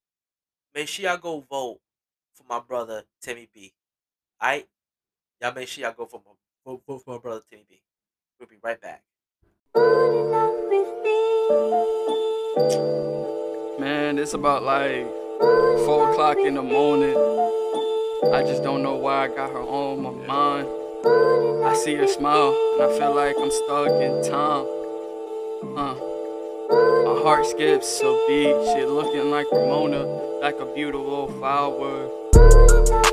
[0.74, 1.80] make sure y'all go vote
[2.34, 3.74] for my brother Timmy B.
[4.42, 4.68] Alright?
[5.42, 6.32] Y'all make sure y'all go for my
[6.66, 7.82] vote, vote for my brother Timmy B.
[8.40, 9.04] We'll be right back.
[13.80, 15.06] Man, it's about like
[15.86, 17.16] four o'clock in the morning.
[18.34, 20.68] I just don't know why I got her on my mind.
[21.66, 24.66] I see her smile and I feel like I'm stuck in time.
[25.78, 26.13] Uh.
[27.24, 30.04] Heart skips a beat, shit looking like Ramona,
[30.42, 32.10] like a beautiful flower.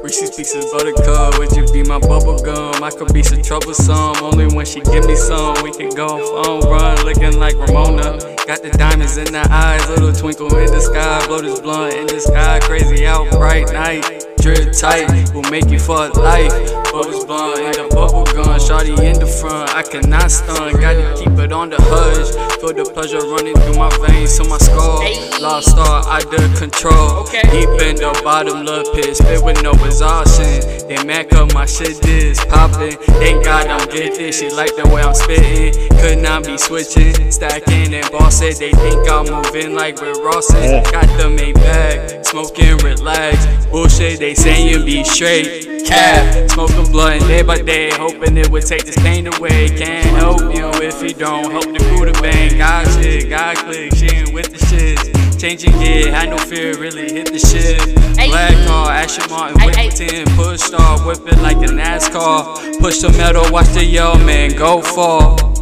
[0.02, 2.82] Reese's Pieces Buttercup, would you be my bubble gum?
[2.82, 5.62] I could be so troublesome, only when she give me some.
[5.62, 8.18] We could go phone run, looking like Ramona.
[8.48, 11.24] Got the diamonds in the eyes, little twinkle in the sky.
[11.28, 14.19] Blow this blunt in the sky, crazy out bright night.
[14.40, 16.50] Drip tight, will make you fuck life.
[16.90, 19.70] Bubbles blunt in the bubble gun, shawty in the front.
[19.76, 22.32] I cannot stun, gotta keep it on the hush.
[22.60, 25.04] Feel the pleasure running through my veins to my skull.
[25.40, 27.24] Lost star, I the control.
[27.52, 30.88] Deep in the bottom, love pit, spit with no exhaustion.
[30.88, 32.96] They mac up my shit, this poppin'.
[33.20, 35.88] Thank God I'm gifted, she like the way I'm spittin'.
[36.00, 38.56] Could not be switching, stacking and bossing.
[38.58, 40.82] They think I'm moving like we're Rossin.
[40.90, 43.46] Got the Maybach, smoking, relax.
[43.70, 45.84] Bullshit, they saying you be straight.
[45.86, 49.68] Cap, smoking blunt day by day, hoping it would take this pain away.
[49.68, 52.58] Can't help you if you don't help the crew to bang.
[52.58, 55.40] God shit, God click, she ain't with the shit.
[55.40, 57.94] Changing gear, had no fear, really hit the shit.
[58.28, 62.78] Black car, Aston Martin, whip 10, push star, whip it like a NASCAR.
[62.78, 65.59] Push the metal, watch the yell, man, go fall.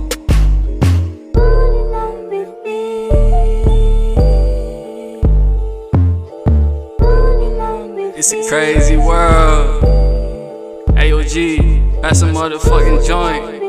[8.19, 9.81] It's a crazy world.
[10.97, 13.68] AOG, that's a motherfucking joint.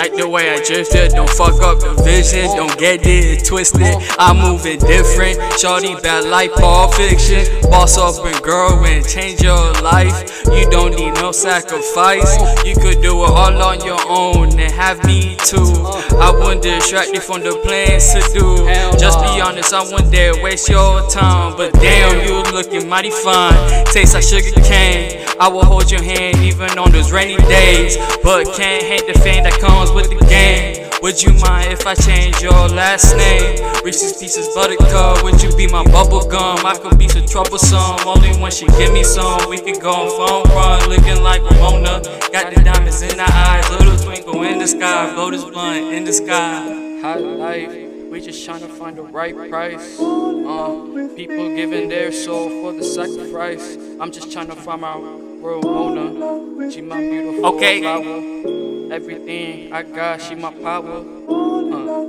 [0.00, 3.84] Like the way I drifted, don't fuck up the vision, don't get it twisted.
[4.18, 7.44] I'm moving different, shorty bad like Pulp Fiction.
[7.68, 10.40] Boss up and girl and change your life.
[10.50, 12.32] You don't need no sacrifice,
[12.64, 15.68] you could do it all on your own and have me too.
[16.16, 18.56] I wouldn't distract you from the plans to do.
[18.98, 21.58] Just be honest, I wouldn't dare waste your time.
[21.58, 23.84] But damn, you looking mighty fine.
[23.92, 25.26] Taste like sugar cane.
[25.38, 27.96] I will hold your hand even on those rainy days.
[28.22, 30.88] But can't hate the fame that comes with the game.
[31.02, 33.56] Would you mind if I change your last name?
[33.82, 36.64] Reese's Pieces Buttercup, would you be my bubble gum?
[36.66, 39.48] I could be so troublesome, only when she give me some.
[39.48, 42.02] We could go on phone run, looking like Ramona.
[42.32, 45.14] Got the diamonds in the eyes, little twinkle in the sky.
[45.14, 47.00] Blow this blunt in the sky.
[47.00, 47.70] Hot life.
[48.10, 49.98] We just trying to find the right price.
[49.98, 53.76] Uh, people giving their soul for the sacrifice.
[53.98, 56.70] I'm just trying to find my real owner.
[56.70, 57.80] She my beautiful okay.
[57.80, 58.92] flower.
[58.92, 60.98] Everything I got, she my power.
[60.98, 62.00] Uh,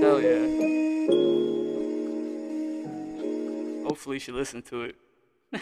[0.00, 0.46] hell yeah.
[3.84, 4.96] Hopefully she listened to it.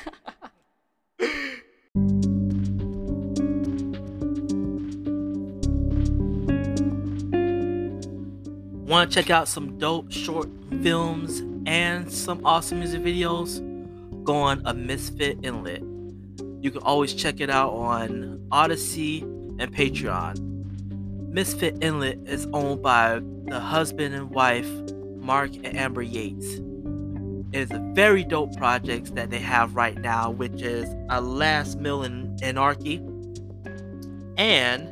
[8.87, 10.49] Want to check out some dope short
[10.83, 13.63] films and some awesome music videos?
[14.25, 15.96] Go on a Misfit Inlet.
[16.67, 19.23] You can always check it out on Odysee
[19.61, 21.29] and Patreon.
[21.29, 24.69] Misfit Inlet is owned by the husband and wife,
[25.17, 26.55] Mark and Amber Yates.
[27.53, 31.79] It is a very dope project that they have right now, which is A Last
[31.79, 33.01] Meal in Anarchy
[34.37, 34.91] and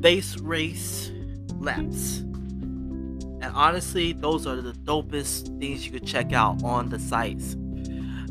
[0.00, 1.12] Base Race
[1.60, 2.18] Laps.
[2.18, 7.56] And honestly, those are the dopest things you could check out on the sites.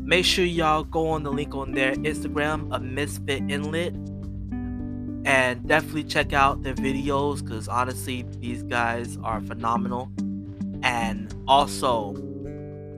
[0.06, 3.92] Make sure y'all go on the link on their Instagram, a Misfit Inlet,
[5.26, 10.12] and definitely check out their videos because honestly, these guys are phenomenal.
[10.84, 12.14] And also,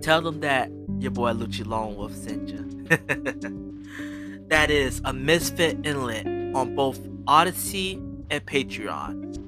[0.02, 2.62] tell them that your boy Lucci Lone Wolf sent you.
[4.48, 7.94] that is a Misfit Inlet on both Odysee
[8.28, 9.47] and Patreon.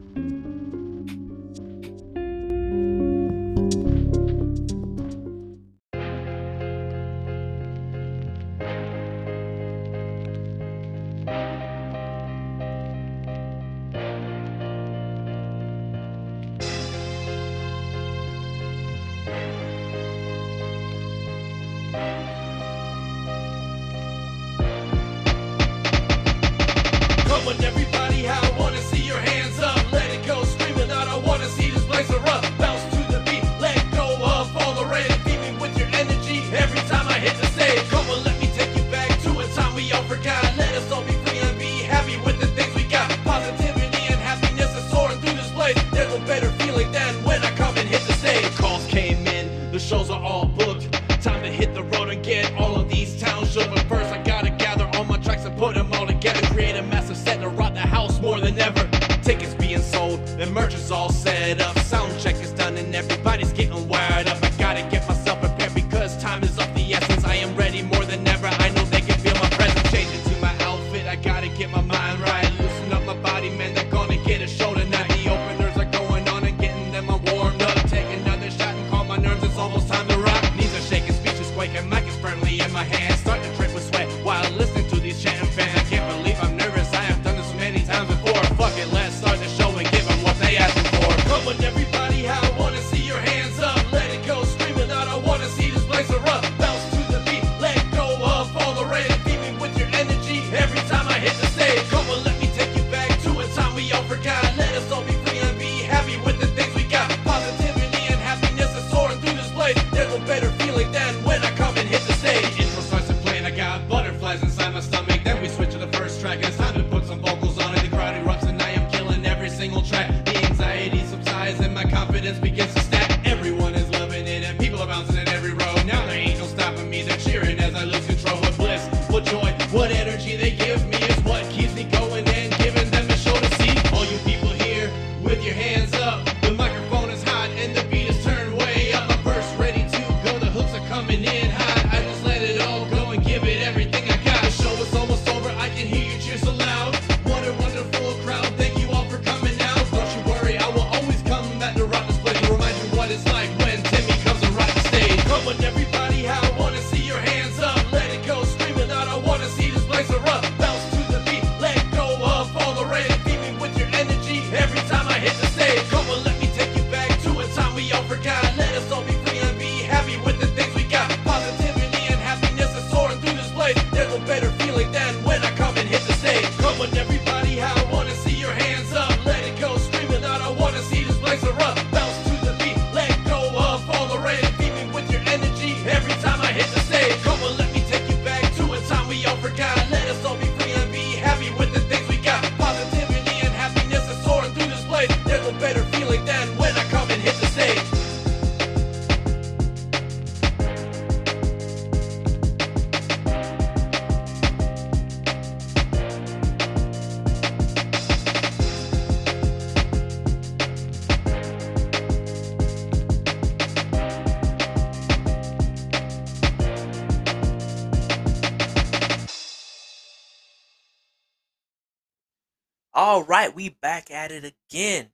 [223.31, 225.11] Right, we back at it again.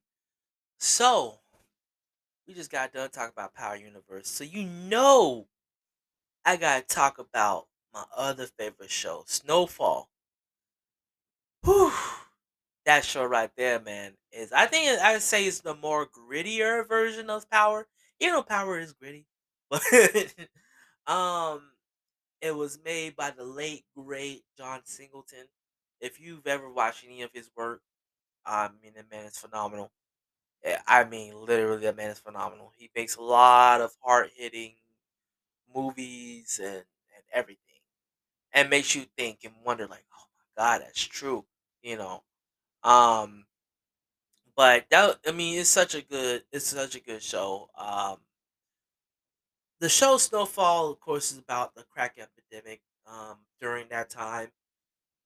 [0.78, 1.40] So,
[2.46, 4.28] we just got done talking about Power Universe.
[4.28, 5.48] So, you know,
[6.44, 10.10] I got to talk about my other favorite show, Snowfall.
[11.64, 11.92] Whew.
[12.86, 17.30] That show right there, man, is I think I'd say it's the more grittier version
[17.30, 17.88] of Power.
[18.20, 19.26] You know, Power is gritty.
[19.70, 19.82] But
[21.12, 21.72] um
[22.42, 25.46] It was made by the late great John Singleton.
[26.00, 27.82] If you've ever watched any of his work,
[28.47, 29.92] I mean, the man is phenomenal.
[30.64, 32.72] Eh, I mean, literally, that man is phenomenal.
[32.78, 34.76] He makes a lot of hard hitting
[35.74, 37.61] movies and, and everything,
[38.53, 41.47] and makes you think and wonder, like, oh my god, that's true,
[41.82, 42.22] you know.
[42.84, 43.47] Um,
[44.55, 47.68] but that, I mean, it's such a good, it's such a good show.
[47.76, 48.18] Um,
[49.80, 52.80] the show Snowfall, of course, is about the crack epidemic.
[53.07, 54.49] Um, during that time,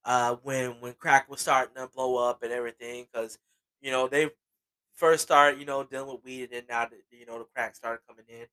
[0.04, 3.38] uh, when when crack was starting to blow up and everything, because
[3.80, 4.30] you know they
[4.94, 7.76] first started, you know, dealing with weed, and then now that you know the crack
[7.76, 8.46] started coming in,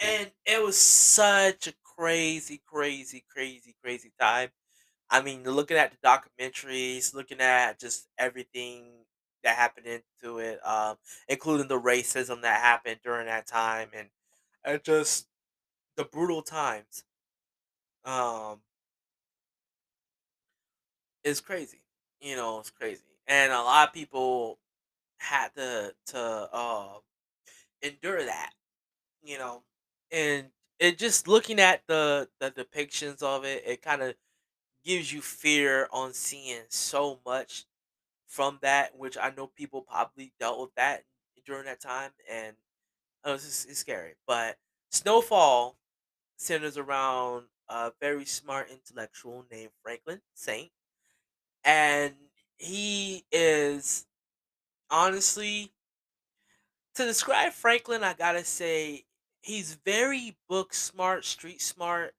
[0.00, 4.50] and it was such a crazy, crazy, crazy, crazy time.
[5.10, 9.04] I mean, looking at the documentaries, looking at just everything
[9.44, 10.96] that happened into it, um,
[11.28, 14.10] including the racism that happened during that time, and
[14.64, 15.28] and just
[15.96, 17.04] the brutal times,
[18.04, 18.60] um,
[21.28, 21.82] is crazy.
[22.20, 24.58] You know, it's crazy, and a lot of people
[25.18, 26.98] had to to uh,
[27.82, 28.52] endure that.
[29.22, 29.64] You know,
[30.12, 30.50] and
[30.80, 34.16] it just looking at the the depictions of it, it kind of
[34.84, 37.66] gives you fear on seeing so much
[38.26, 41.04] from that, which I know people probably dealt with that
[41.46, 42.56] during that time, and
[43.26, 44.14] uh, it's, just- it's scary.
[44.26, 44.58] But
[44.90, 45.78] Snowfall
[46.36, 50.72] centers around a very smart intellectual named Franklin Saint,
[51.68, 52.16] and
[52.58, 54.06] he is
[54.90, 55.72] honestly
[56.94, 58.02] to describe Franklin.
[58.04, 59.04] I gotta say
[59.40, 62.14] he's very book smart, street smart,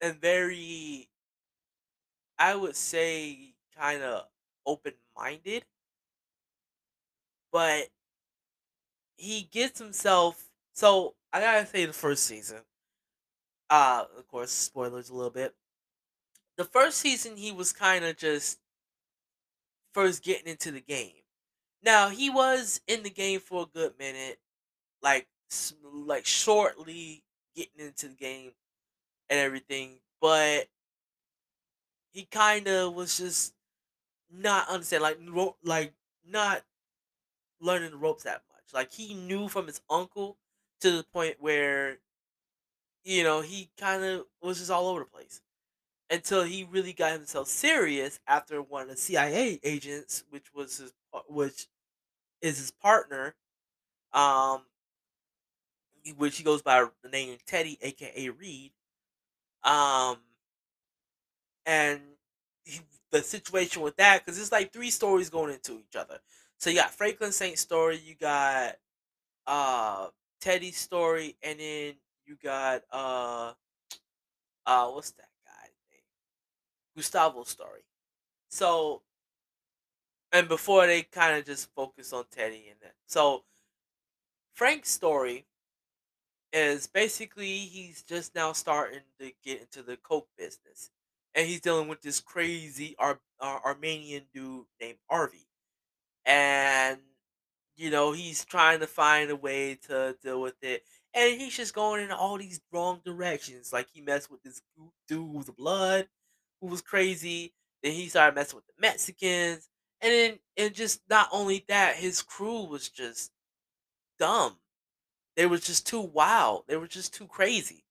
[0.00, 1.08] and very
[2.38, 4.28] I would say kind of
[4.66, 5.64] open minded,
[7.52, 7.88] but
[9.16, 10.50] he gets himself.
[10.74, 12.62] So I gotta say the first season.
[13.70, 15.54] Uh, of course, spoilers a little bit.
[16.62, 18.60] The first season, he was kind of just
[19.92, 21.16] first getting into the game.
[21.82, 24.40] Now he was in the game for a good minute,
[25.02, 25.28] like
[25.84, 28.52] like shortly getting into the game
[29.30, 30.68] and everything, but
[32.12, 33.54] he kind of was just
[34.30, 35.94] not understand like ro- like
[36.24, 36.64] not
[37.60, 38.72] learning the ropes that much.
[38.74, 40.38] Like he knew from his uncle
[40.80, 42.00] to the point where
[43.04, 45.40] you know he kind of was just all over the place
[46.12, 50.94] until he really got himself serious after one of the CIA agents, which was his
[51.28, 51.68] which
[52.42, 53.36] is his partner,
[54.12, 54.62] um,
[56.16, 58.72] which he goes by the name Teddy, aka Reed,
[59.64, 60.18] um,
[61.66, 62.00] and
[62.64, 66.18] he, the situation with that because it's like three stories going into each other.
[66.58, 68.76] So you got Franklin Saint's story, you got
[69.46, 70.08] uh
[70.40, 71.94] Teddy's story, and then
[72.26, 73.54] you got uh
[74.66, 75.28] uh what's that?
[76.96, 77.82] Gustavo's story.
[78.50, 79.02] So
[80.32, 82.94] and before they kind of just focus on Teddy and that.
[83.06, 83.44] So
[84.54, 85.46] Frank's story
[86.52, 90.90] is basically he's just now starting to get into the coke business,
[91.34, 95.46] and he's dealing with this crazy Ar- Ar- Armenian dude named Harvey,
[96.26, 97.00] and
[97.76, 100.84] you know he's trying to find a way to deal with it,
[101.14, 103.72] and he's just going in all these wrong directions.
[103.72, 104.62] Like he messed with this
[105.08, 106.08] dude with blood,
[106.62, 107.54] who was crazy.
[107.84, 109.70] Then he started messing with the Mexicans,
[110.02, 113.32] and then and just not only that, his crew was just
[114.18, 114.58] dumb
[115.36, 116.64] they were just too wild.
[116.68, 117.84] They were just too crazy.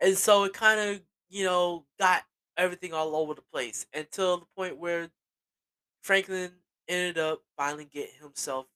[0.00, 2.24] And so it kind of, you know, got
[2.56, 5.10] everything all over the place until the point where
[6.02, 6.52] Franklin
[6.88, 8.66] ended up finally getting himself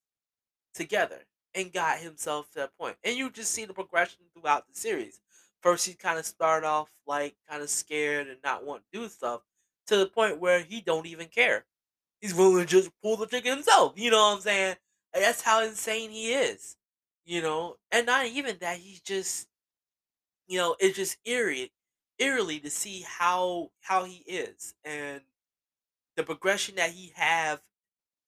[0.75, 1.25] together
[1.55, 2.99] and got himself to that point.
[3.05, 5.21] And you just see the progression throughout the series.
[5.63, 9.09] First, he kind of started off like kind of scared and not want to do
[9.09, 9.43] stuff
[9.89, 11.67] to the point where he don't even care.
[12.21, 13.95] He's willing to just pull the trigger himself.
[13.99, 14.77] You know what I'm saying?
[15.15, 16.77] And that's how insane he is.
[17.25, 18.79] You know, and not even that.
[18.79, 19.49] He's just
[20.47, 21.73] you know, it's just eerie,
[22.19, 25.23] eerily to see how how he is and
[26.17, 27.63] the progression that he have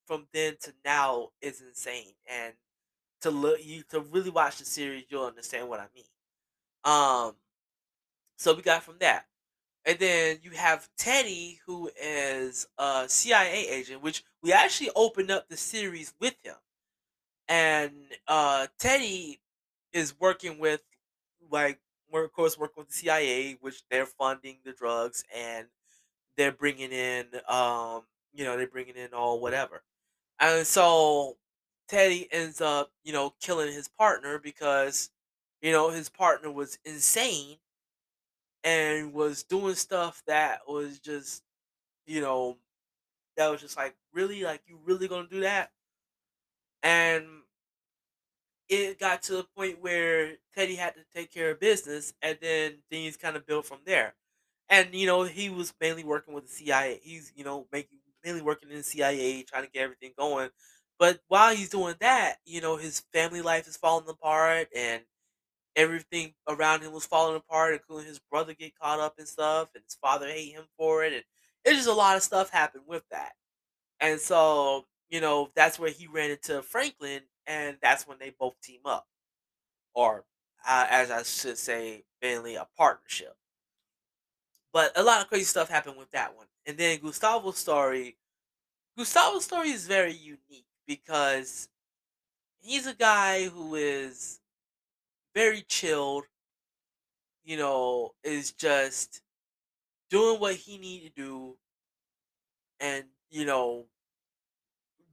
[0.06, 2.14] from then to now is insane.
[2.26, 2.54] And
[3.22, 6.07] to look, you to really watch the series, you'll understand what I mean.
[6.88, 7.36] Um,
[8.36, 9.26] so we got from that,
[9.84, 15.48] and then you have Teddy, who is a CIA agent, which we actually opened up
[15.48, 16.56] the series with him,
[17.48, 17.94] and
[18.28, 19.40] uh, Teddy
[19.92, 20.82] is working with
[21.50, 21.80] like
[22.10, 25.68] we're of course working with the CIA, which they're funding the drugs and
[26.36, 29.82] they're bringing in um you know they're bringing in all whatever,
[30.40, 31.38] and so
[31.88, 35.10] Teddy ends up you know killing his partner because
[35.62, 37.58] you know his partner was insane
[38.64, 41.42] and was doing stuff that was just,
[42.06, 42.58] you know,
[43.36, 45.72] that was just like, really, like you really gonna do that?
[46.82, 47.42] And
[48.68, 52.78] it got to the point where Teddy had to take care of business, and then
[52.90, 54.14] things kind of built from there.
[54.68, 57.00] And you know, he was mainly working with the CIA.
[57.02, 60.50] He's you know making mainly working in the CIA, trying to get everything going.
[60.98, 65.02] But while he's doing that, you know, his family life is falling apart, and
[65.78, 69.84] everything around him was falling apart, including his brother get caught up and stuff, and
[69.84, 71.24] his father hate him for it, and
[71.64, 73.34] it's just a lot of stuff happened with that.
[74.00, 78.60] And so, you know, that's where he ran into Franklin, and that's when they both
[78.62, 79.08] team up,
[79.94, 80.26] or
[80.66, 83.36] uh, as I should say, mainly a partnership.
[84.72, 86.46] But a lot of crazy stuff happened with that one.
[86.66, 88.18] And then Gustavo's story,
[88.98, 91.68] Gustavo's story is very unique because
[92.60, 94.40] he's a guy who is
[95.38, 96.24] very chilled,
[97.44, 99.22] you know, is just
[100.10, 101.56] doing what he need to do
[102.80, 103.86] and, you know,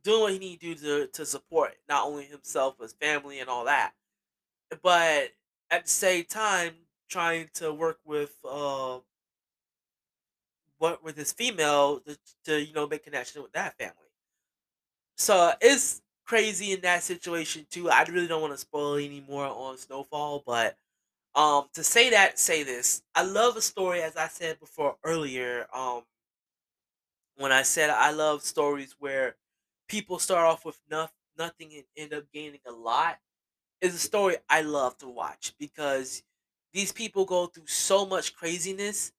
[0.04, 3.52] doing what he need to do to, to support not only himself his family and
[3.52, 3.94] all that.
[4.82, 5.30] But
[5.70, 6.74] at the same time,
[7.08, 8.98] trying to work with uh
[10.80, 14.10] what with his female to, to you know make connection with that family.
[15.18, 17.90] So it's crazy in that situation too.
[17.90, 20.78] I really don't want to spoil any more on Snowfall, but
[21.36, 23.04] um to say that, say this.
[23.16, 25.68] I love a story as I said before earlier.
[25.74, 26.04] Um
[27.36, 29.36] when I said I love stories where
[29.88, 33.20] people start off with nothing nothing and end up gaining a lot
[33.82, 36.24] is a story I love to watch because
[36.74, 39.14] these people go through so much craziness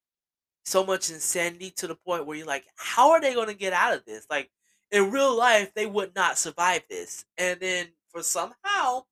[0.65, 3.73] so much insanity to the point where you're like, how are they going to get
[3.73, 4.27] out of this?
[4.31, 4.51] Like
[4.91, 9.05] in real life, they would not survive this, and then for somehow,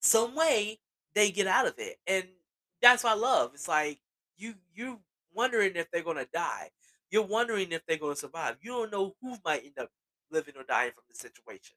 [0.00, 0.80] some way,
[1.14, 2.26] they get out of it, and
[2.80, 3.52] that's I love.
[3.54, 4.00] It's like
[4.36, 4.98] you you're
[5.34, 6.70] wondering if they're to die.
[7.10, 8.56] You're wondering if they're to survive.
[8.62, 9.90] You don't know who might end up
[10.30, 11.76] living or dying from the situation,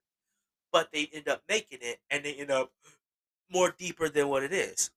[0.72, 2.72] but they end up making it, and they end up
[3.50, 4.92] more deeper than what it is.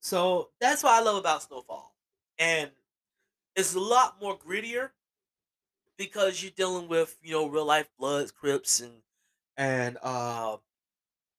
[0.00, 1.94] So that's what I love about Snowfall,
[2.38, 2.70] and
[3.56, 4.90] it's a lot more grittier
[6.00, 9.02] because you're dealing with you know real life Bloods, Crips, and
[9.58, 10.56] and uh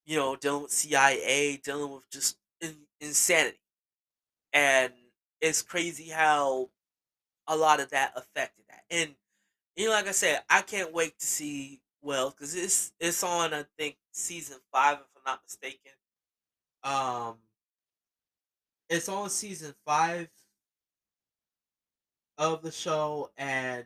[0.05, 3.57] you know dealing with CIA, dealing with just in, insanity,
[4.53, 4.93] and
[5.41, 6.70] it's crazy how
[7.47, 8.84] a lot of that affected that.
[8.91, 9.16] And
[9.76, 13.55] you know, like I said, I can't wait to see well because it's it's on
[13.55, 15.93] I think season five if I'm not mistaken.
[16.84, 17.38] Um,
[18.91, 20.30] it's on season five
[22.38, 23.86] of the show, and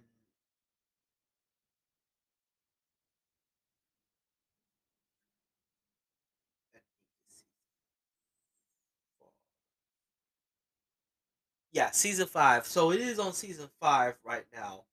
[11.76, 12.66] yeah, season five.
[12.68, 14.86] So it is on season five right now,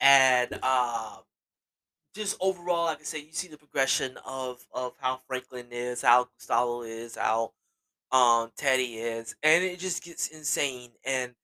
[0.00, 1.18] and uh,
[2.14, 6.28] just overall, like I said, you see the progression of of how Franklin is, how
[6.38, 7.52] Gustavo is, how
[8.12, 10.92] um Teddy is, and it just gets insane.
[11.04, 11.34] And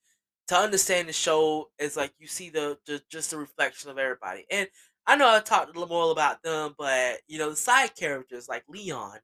[0.48, 4.46] to understand the show is like you see the, the just the reflection of everybody.
[4.50, 4.68] And
[5.07, 8.48] I know I talked a little more about them, but you know the side characters
[8.48, 9.18] like Leon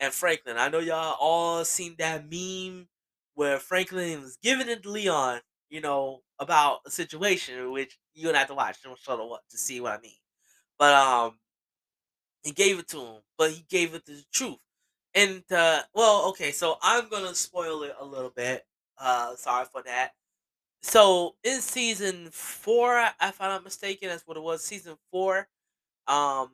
[0.00, 0.56] and Franklin.
[0.58, 2.88] I know y'all all seen that meme
[3.34, 8.38] where Franklin was giving it to Leon, you know, about a situation which you're gonna
[8.38, 8.82] have to watch.
[8.82, 10.16] Don't show what to see what I mean.
[10.78, 11.38] But um,
[12.42, 14.58] he gave it to him, but he gave it the truth.
[15.14, 18.64] And uh, well, okay, so I'm gonna spoil it a little bit.
[18.98, 20.12] Uh, sorry for that.
[20.82, 24.64] So in season four, if I'm not mistaken, that's what it was.
[24.64, 25.48] Season four.
[26.08, 26.52] Um,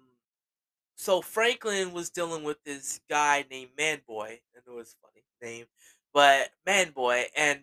[0.96, 4.40] so Franklin was dealing with this guy named Manboy.
[4.54, 5.66] and it was funny name,
[6.12, 7.62] but man, boy, and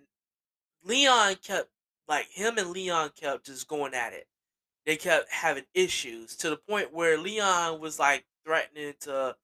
[0.83, 1.69] Leon kept
[2.07, 4.27] like him and Leon kept just going at it.
[4.85, 9.37] They kept having issues to the point where Leon was like threatening to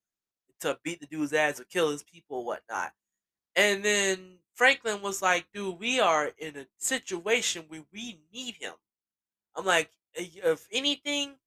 [0.61, 2.93] to beat the dude's ass or kill his people or whatnot.
[3.55, 8.73] And then Franklin was like, dude, we are in a situation where we need him.
[9.55, 11.37] I'm like, "Eh, if anything,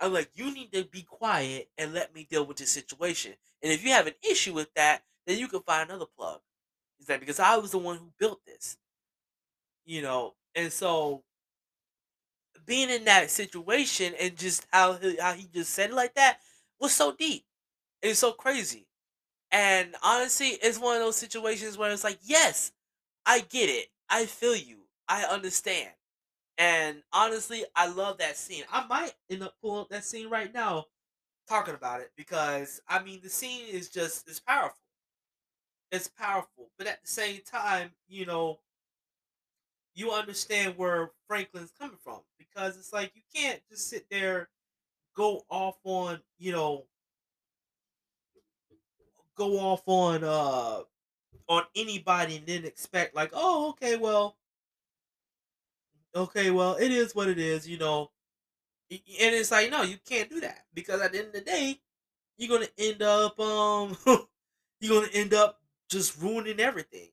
[0.00, 3.34] I'm like, you need to be quiet and let me deal with this situation.
[3.62, 6.40] And if you have an issue with that, then you can find another plug.
[7.04, 8.78] Is that because I was the one who built this,
[9.84, 10.34] you know?
[10.54, 11.24] And so
[12.66, 16.38] being in that situation and just how he, how he just said it like that
[16.80, 17.44] was so deep.
[18.02, 18.88] It's so crazy.
[19.52, 22.72] And honestly, it's one of those situations where it's like, yes,
[23.26, 23.88] I get it.
[24.10, 24.82] I feel you.
[25.08, 25.90] I understand.
[26.58, 28.64] And honestly, I love that scene.
[28.70, 30.86] I might end up pulling up that scene right now,
[31.48, 34.78] talking about it because I mean the scene is just is powerful.
[35.90, 36.70] It's powerful.
[36.78, 38.60] But at the same time, you know,
[39.94, 44.48] you understand where Franklin's coming from because it's like you can't just sit there
[45.14, 46.84] go off on you know
[49.36, 50.80] go off on uh
[51.48, 54.36] on anybody and then expect like oh okay well
[56.14, 58.10] okay well it is what it is you know
[58.90, 59.00] and
[59.34, 61.80] it's like no you can't do that because at the end of the day
[62.36, 63.96] you're gonna end up um
[64.80, 67.08] you're gonna end up just ruining everything.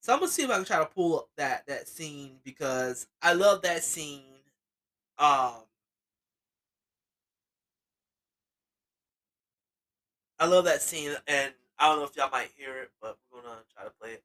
[0.00, 3.06] So i'm gonna see if i can try to pull up that that scene because
[3.22, 4.22] i love that scene
[5.18, 5.54] um
[10.38, 13.40] i love that scene and i don't know if y'all might hear it but we're
[13.42, 14.24] gonna try to play it.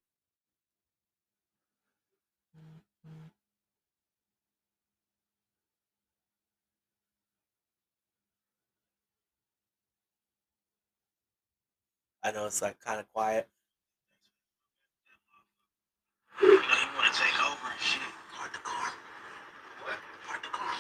[12.24, 13.48] I know it's like kind of quiet
[16.42, 16.62] You know, you
[16.96, 18.02] want to take over and shit.
[18.38, 18.94] Park the car.
[19.84, 19.98] What?
[20.28, 20.74] Park the car.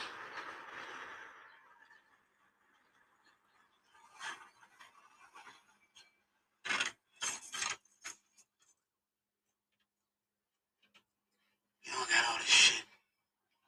[11.83, 12.85] You don't got all this shit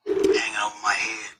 [0.05, 1.31] hanging over my head.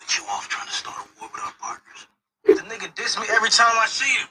[0.00, 2.06] With you off trying to start a war with our partners.
[2.44, 4.26] The nigga diss me every time I see him.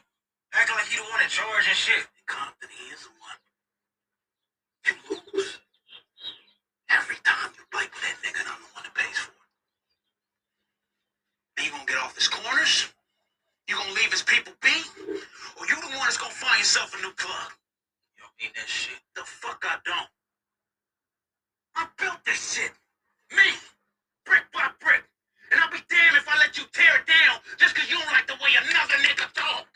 [0.51, 2.03] Acting like he the one in charge and shit.
[2.27, 3.39] Compton, he is the one.
[4.83, 5.59] You lose.
[6.91, 9.47] Every time you bite with that nigga, and I'm the one that pays for it.
[11.55, 12.91] And you gonna get off his corners?
[13.71, 14.75] You gonna leave his people be?
[15.55, 17.51] Or you the one that's gonna find yourself a new plug?
[18.19, 18.99] You don't need that shit.
[19.15, 20.11] The fuck I don't.
[21.79, 22.75] I built this shit.
[23.31, 23.55] Me.
[24.27, 25.07] Brick by brick.
[25.51, 28.11] And I'll be damned if I let you tear it down just cause you don't
[28.11, 29.67] like the way another nigga talk.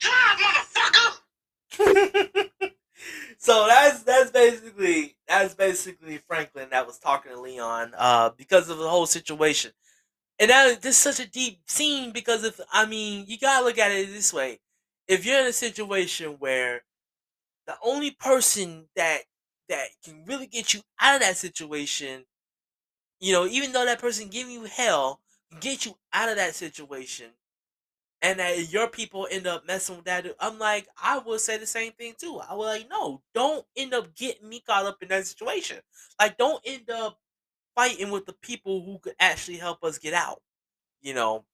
[0.00, 1.20] Drive, motherfucker!
[3.38, 8.78] so that's that's basically that's basically Franklin that was talking to Leon uh because of
[8.78, 9.72] the whole situation.
[10.38, 13.78] And that this is such a deep scene because if I mean you gotta look
[13.78, 14.60] at it this way.
[15.08, 16.82] If you're in a situation where
[17.66, 19.22] the only person that
[19.68, 22.26] that can really get you out of that situation,
[23.20, 25.20] you know, even though that person giving you hell,
[25.60, 27.32] get you out of that situation,
[28.22, 30.26] and that your people end up messing with that.
[30.40, 32.40] I'm like, I would say the same thing too.
[32.40, 35.78] I would like, no, don't end up getting me caught up in that situation.
[36.20, 37.18] Like, don't end up
[37.80, 40.42] fighting with the people who could actually help us get out.
[41.02, 41.46] You know,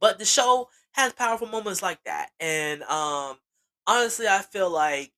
[0.00, 3.38] but the show has powerful moments like that, and um,
[3.86, 5.12] honestly, I feel like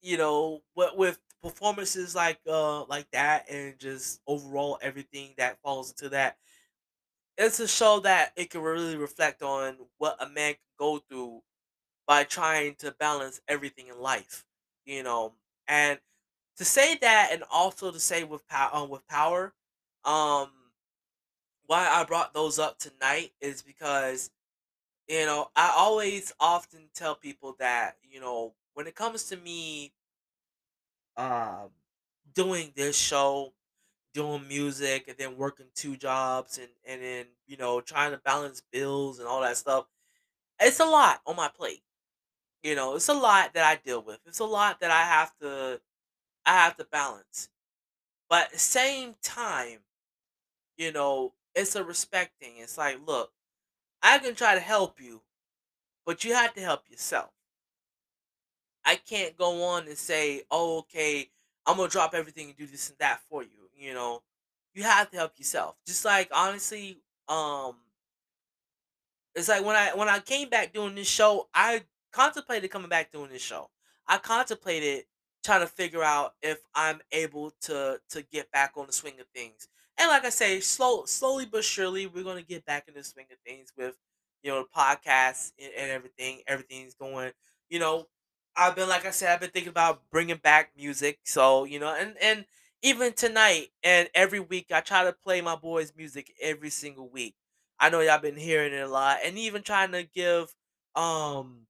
[0.00, 5.90] you know, with, with performances like uh like that, and just overall everything that falls
[5.90, 6.38] into that
[7.36, 11.42] it's a show that it can really reflect on what a man can go through
[12.06, 14.46] by trying to balance everything in life,
[14.86, 15.34] you know.
[15.68, 16.00] And
[16.56, 19.54] to say that, and also to say with power, um, with power,
[20.04, 20.50] um,
[21.66, 24.30] why I brought those up tonight is because
[25.08, 29.94] you know I always often tell people that you know when it comes to me
[31.16, 31.70] um
[32.32, 33.52] doing this show
[34.14, 38.62] doing music and then working two jobs and and then you know trying to balance
[38.72, 39.86] bills and all that stuff
[40.60, 41.82] it's a lot on my plate.
[42.62, 44.20] You know it's a lot that i deal with.
[44.26, 45.80] It's a lot that i have to
[46.46, 47.48] i have to balance.
[48.28, 49.80] But at the same time
[50.76, 52.54] you know it's a respect thing.
[52.58, 53.32] It's like look
[54.02, 55.22] i can try to help you
[56.06, 57.30] but you have to help yourself.
[58.84, 61.30] I can't go on and say oh okay
[61.66, 64.22] i'm gonna drop everything and do this and that for you you know?
[64.74, 65.76] You have to help yourself.
[65.86, 67.76] Just like honestly um
[69.34, 73.10] It's like when I when I came back doing this show, I contemplated coming back
[73.12, 73.70] doing this show.
[74.06, 75.04] I contemplated
[75.44, 79.26] trying to figure out if I'm able to to get back on the swing of
[79.34, 79.68] things.
[79.98, 83.26] And like I say, slow slowly but surely, we're gonna get back in the swing
[83.32, 83.96] of things with
[84.42, 86.42] you know the podcast and, and everything.
[86.46, 87.32] Everything's going.
[87.70, 88.06] You know,
[88.56, 91.20] I've been like I said, I've been thinking about bringing back music.
[91.24, 92.44] So you know, and and
[92.82, 97.34] even tonight and every week, I try to play my boys' music every single week
[97.78, 100.54] I know y'all been hearing it a lot, and even trying to give
[100.94, 101.66] um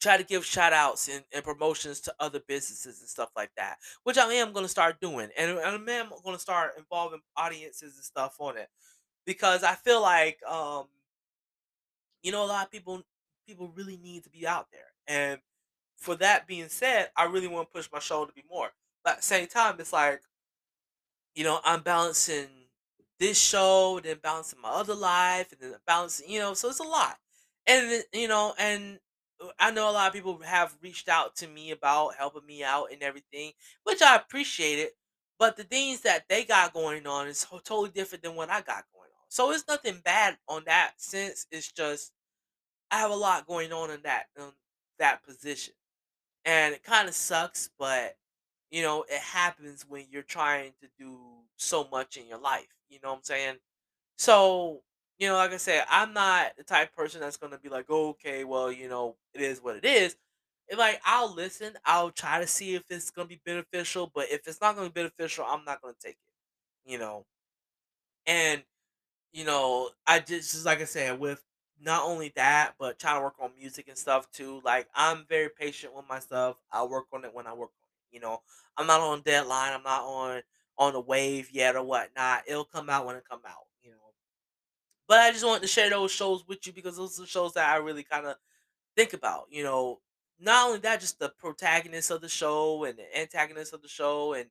[0.00, 3.78] try to give shout outs and, and promotions to other businesses and stuff like that,
[4.04, 8.04] which I am gonna start doing, and, and I am gonna start involving audiences and
[8.04, 8.68] stuff on it
[9.26, 10.88] because I feel like um
[12.22, 13.02] you know a lot of people
[13.46, 15.40] people really need to be out there, and
[15.96, 18.72] for that being said, I really want to push my show to be more.
[19.04, 20.22] But at the same time, it's like
[21.34, 22.48] you know, I'm balancing
[23.18, 26.84] this show, then balancing my other life, and then balancing, you know, so it's a
[26.84, 27.18] lot.
[27.66, 29.00] And you know, and
[29.58, 32.92] I know a lot of people have reached out to me about helping me out
[32.92, 33.52] and everything,
[33.84, 34.92] which I appreciate it.
[35.38, 38.84] But the things that they got going on is totally different than what I got
[38.92, 39.24] going on.
[39.28, 41.46] So it's nothing bad on that sense.
[41.52, 42.12] It's just
[42.90, 44.54] I have a lot going on in that um,
[44.98, 45.74] that position
[46.44, 48.16] and it kind of sucks but
[48.70, 51.18] you know it happens when you're trying to do
[51.56, 53.56] so much in your life you know what i'm saying
[54.18, 54.82] so
[55.18, 57.86] you know like i said i'm not the type of person that's to be like
[57.88, 60.16] oh, okay well you know it is what it is
[60.70, 64.46] and like i'll listen i'll try to see if it's to be beneficial but if
[64.46, 66.34] it's not to be beneficial i'm not to take it
[66.90, 67.26] you know
[68.26, 68.62] and
[69.32, 71.44] you know, I just just like I said, with
[71.80, 74.62] not only that, but trying to work on music and stuff too.
[74.64, 76.58] Like I'm very patient with my stuff.
[76.72, 78.14] I work on it when I work on it.
[78.16, 78.42] You know,
[78.78, 79.74] I'm not on deadline.
[79.74, 80.42] I'm not on
[80.78, 82.44] on the wave yet or whatnot.
[82.48, 83.67] It'll come out when it come out.
[85.08, 87.68] But I just wanted to share those shows with you because those are shows that
[87.70, 88.36] I really kind of
[88.96, 89.46] think about.
[89.50, 90.00] You know,
[90.40, 94.34] not only that, just the protagonist of the show and the antagonist of the show,
[94.34, 94.50] and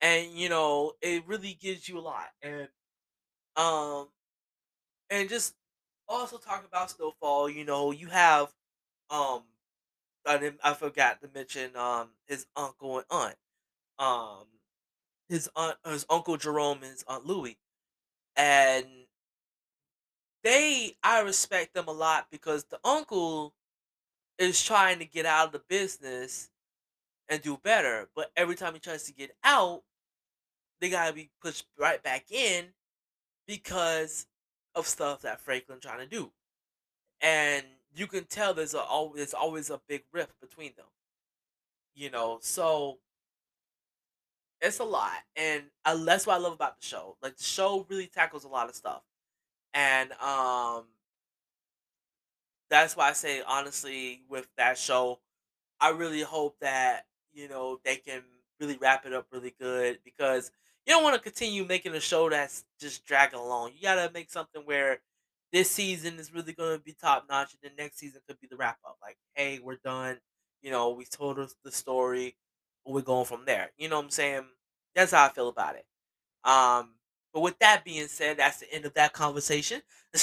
[0.00, 2.28] and you know, it really gives you a lot.
[2.42, 2.68] And
[3.56, 4.08] um
[5.10, 5.54] and just
[6.08, 8.52] also talk about Snowfall, you know, you have
[9.10, 9.44] um
[10.26, 13.36] I didn't I forgot to mention um his uncle and aunt.
[13.98, 14.46] Um
[15.28, 17.58] his aunt his uncle Jerome and his aunt Louie.
[18.36, 18.99] And
[20.42, 23.54] they I respect them a lot because the uncle
[24.38, 26.50] is trying to get out of the business
[27.28, 28.08] and do better.
[28.16, 29.82] But every time he tries to get out,
[30.80, 32.66] they gotta be pushed right back in
[33.46, 34.26] because
[34.74, 36.32] of stuff that Franklin trying to do.
[37.20, 37.64] and
[37.94, 38.84] you can tell there's a
[39.14, 40.86] there's always a big rift between them
[41.94, 42.98] you know so
[44.60, 45.64] it's a lot and
[46.06, 48.74] that's what i love about the show like the show really tackles a lot of
[48.74, 49.02] stuff
[49.74, 50.84] and um
[52.68, 55.20] that's why i say honestly with that show
[55.80, 58.22] I really hope that you know they can
[58.60, 60.50] really wrap it up really good because
[60.86, 63.72] you don't want to continue making a show that's just dragging along.
[63.76, 65.00] You gotta make something where
[65.52, 68.56] this season is really gonna be top notch, and the next season could be the
[68.56, 68.98] wrap up.
[69.02, 70.18] Like, hey, we're done.
[70.62, 72.36] You know, we told us the story.
[72.86, 73.72] We're going from there.
[73.78, 74.46] You know what I'm saying?
[74.94, 75.86] That's how I feel about it.
[76.44, 76.94] Um,
[77.32, 79.82] but with that being said, that's the end of that conversation.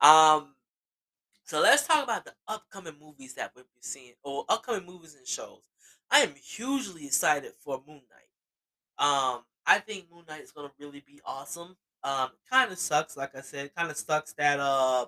[0.00, 0.54] um,
[1.44, 5.26] so let's talk about the upcoming movies that we'll be seeing, or upcoming movies and
[5.26, 5.60] shows.
[6.10, 9.06] I am hugely excited for Moon Knight.
[9.06, 11.76] Um, I think Moon Knight is gonna really be awesome.
[12.02, 15.06] Um, kind of sucks, like I said, kind of sucks that uh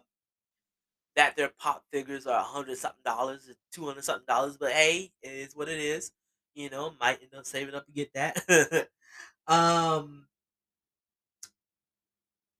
[1.16, 4.57] that their pop figures are a hundred something dollars, two hundred something dollars.
[4.57, 6.12] But hey, it is what it is.
[6.55, 8.88] You know, might end up saving up to get that.
[9.47, 10.26] um,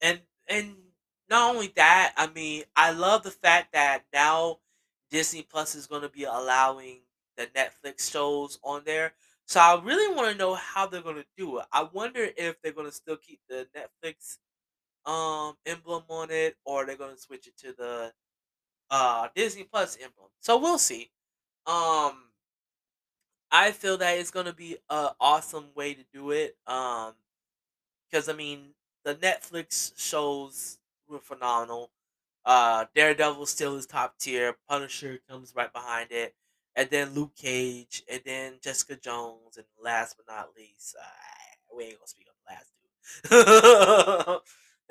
[0.03, 0.77] and and
[1.29, 4.59] not only that, I mean, I love the fact that now
[5.11, 7.03] Disney Plus is going to be allowing
[7.37, 9.15] the Netflix shows on there.
[9.47, 11.67] So I really want to know how they're going to do it.
[11.73, 14.39] I wonder if they're going to still keep the Netflix
[15.07, 18.13] um emblem on it or they're going to switch it to the
[18.91, 20.31] uh Disney Plus emblem.
[20.41, 21.11] So we'll see.
[21.67, 22.31] Um
[23.51, 26.57] I feel that it's going to be a awesome way to do it.
[26.67, 27.15] Um
[28.11, 28.75] because I mean
[29.05, 30.79] the Netflix shows
[31.09, 31.91] were phenomenal.
[32.45, 34.57] Uh, Daredevil still is top tier.
[34.69, 36.35] Punisher comes right behind it,
[36.77, 41.85] and then Luke Cage, and then Jessica Jones, and last but not least, uh, we
[41.85, 42.73] ain't gonna speak on the last
[44.33, 44.41] dude.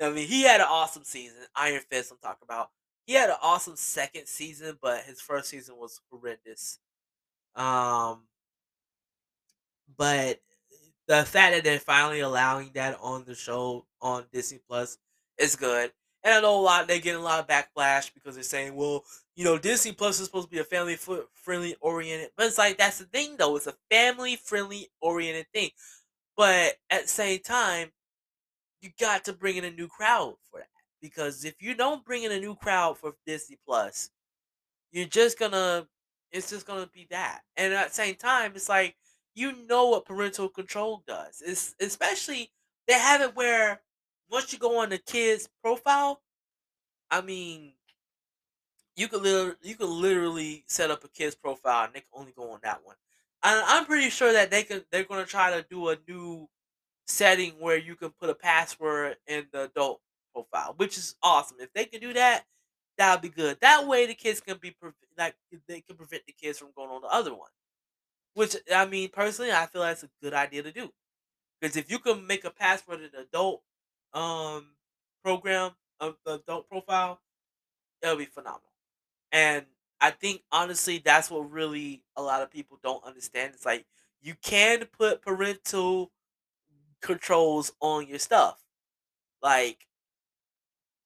[0.00, 1.42] I mean, he had an awesome season.
[1.54, 2.70] Iron Fist, I'm talking about.
[3.06, 6.78] He had an awesome second season, but his first season was horrendous.
[7.56, 8.22] Um,
[9.96, 10.40] but
[11.10, 14.96] the fact that they're finally allowing that on the show on Disney Plus
[15.38, 15.90] is good.
[16.22, 19.02] And I know a lot they're getting a lot of backlash because they're saying, well,
[19.34, 20.96] you know, Disney Plus is supposed to be a family
[21.34, 23.56] friendly oriented, but it's like that's the thing though.
[23.56, 25.70] It's a family friendly oriented thing,
[26.36, 27.88] but at the same time,
[28.80, 30.68] you got to bring in a new crowd for that
[31.02, 34.10] because if you don't bring in a new crowd for Disney Plus,
[34.92, 35.88] you're just gonna
[36.30, 37.40] it's just gonna be that.
[37.56, 38.94] And at the same time, it's like
[39.40, 41.42] you know what parental control does.
[41.44, 42.52] It's especially
[42.88, 43.82] they have it where
[44.30, 46.22] once you go on the kid's profile,
[47.10, 47.74] I mean,
[48.96, 52.32] you could literally you could literally set up a kid's profile and they can only
[52.32, 52.96] go on that one.
[53.42, 56.48] And I'm pretty sure that they can they're gonna try to do a new
[57.06, 60.02] setting where you can put a password in the adult
[60.34, 61.58] profile, which is awesome.
[61.60, 62.46] If they can do that,
[62.98, 63.58] that would be good.
[63.60, 64.76] That way, the kids can be
[65.18, 65.36] like
[65.68, 67.50] they can prevent the kids from going on the other one.
[68.34, 70.90] Which I mean, personally, I feel that's a good idea to do.
[71.60, 73.62] Because if you can make a pass for an adult
[74.14, 74.68] um
[75.24, 77.20] program of adult profile,
[78.02, 78.62] it'll be phenomenal.
[79.32, 79.66] And
[80.00, 83.54] I think honestly that's what really a lot of people don't understand.
[83.54, 83.86] It's like
[84.22, 86.12] you can put parental
[87.02, 88.60] controls on your stuff.
[89.42, 89.86] Like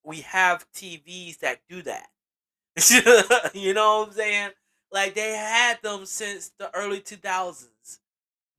[0.05, 2.09] we have TVs that do that.
[3.55, 4.51] you know what I'm saying?
[4.95, 8.01] Like they had them since the early 2000s.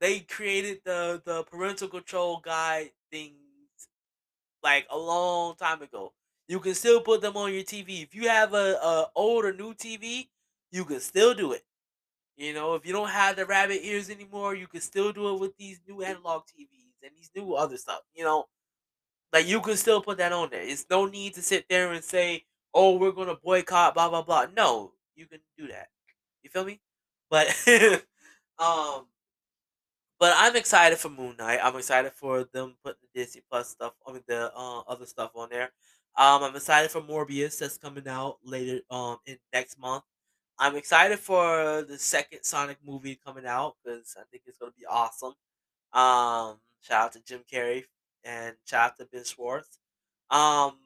[0.02, 3.40] They created the the parental control guide things
[4.64, 6.14] like a long time ago.
[6.48, 8.02] You can still put them on your TV.
[8.02, 10.30] If you have a, a old or new TV,
[10.72, 11.64] you can still do it.
[12.38, 15.40] You know, if you don't have the rabbit ears anymore, you can still do it
[15.42, 18.02] with these new analog TVs and these new other stuff.
[18.16, 18.48] You know,
[19.34, 20.64] like you can still put that on there.
[20.64, 24.48] It's no need to sit there and say, "Oh, we're gonna boycott," blah blah blah.
[24.56, 25.90] No, you can do that.
[26.46, 26.82] You feel me?
[27.30, 27.50] But
[28.60, 29.08] um,
[30.20, 31.60] but I'm excited for Moon Knight.
[31.62, 35.32] I'm excited for them putting the Disney Plus stuff, I mean the uh, other stuff
[35.36, 35.72] on there.
[36.18, 40.04] Um, I'm excited for Morbius that's coming out later um in next month.
[40.60, 44.86] I'm excited for the second Sonic movie coming out because I think it's gonna be
[44.86, 45.34] awesome.
[45.94, 47.86] Um, shout out to Jim Carrey
[48.24, 49.80] and shout out to Ben Schwartz.
[50.32, 50.78] Um,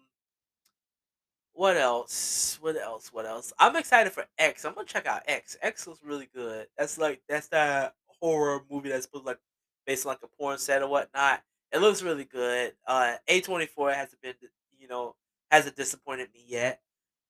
[1.59, 2.57] what else?
[2.61, 3.11] What else?
[3.11, 3.51] What else?
[3.59, 4.63] I'm excited for X.
[4.63, 5.57] I'm gonna check out X.
[5.61, 6.67] X looks really good.
[6.77, 9.39] That's like that's that horror movie that's put like
[9.85, 11.43] based on like a porn set or whatnot.
[11.73, 12.75] It looks really good.
[12.87, 14.35] Uh, A24 hasn't been
[14.79, 15.15] you know
[15.51, 16.79] hasn't disappointed me yet.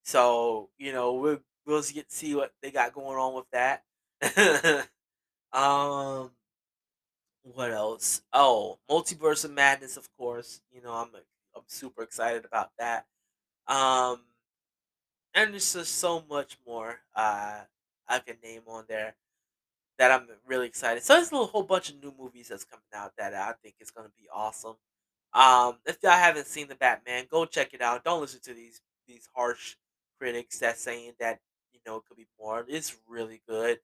[0.04, 3.84] So you know we'll we'll get to see what they got going on with that.
[5.54, 6.30] um,
[7.42, 8.22] what else?
[8.32, 10.62] Oh, Multiverse of Madness, of course.
[10.72, 11.10] You know I'm
[11.56, 13.08] I'm super excited about that.
[13.70, 14.20] Um,
[15.36, 17.60] and there's just so much more uh,
[18.08, 19.16] I can name on there
[20.00, 21.04] that I'm really excited.
[21.04, 23.92] So there's a whole bunch of new movies that's coming out that I think is
[23.92, 24.76] going to be awesome.
[25.34, 28.04] Um, if y'all haven't seen the Batman, go check it out.
[28.04, 29.76] Don't listen to these these harsh
[30.20, 31.40] critics that saying that
[31.74, 32.66] you know it could be more.
[32.68, 33.80] It's really good.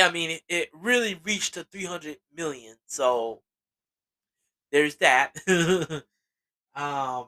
[0.00, 2.76] I mean, it, it really reached to 300 million.
[2.86, 3.40] So
[4.70, 5.34] there's that.
[6.74, 7.26] um,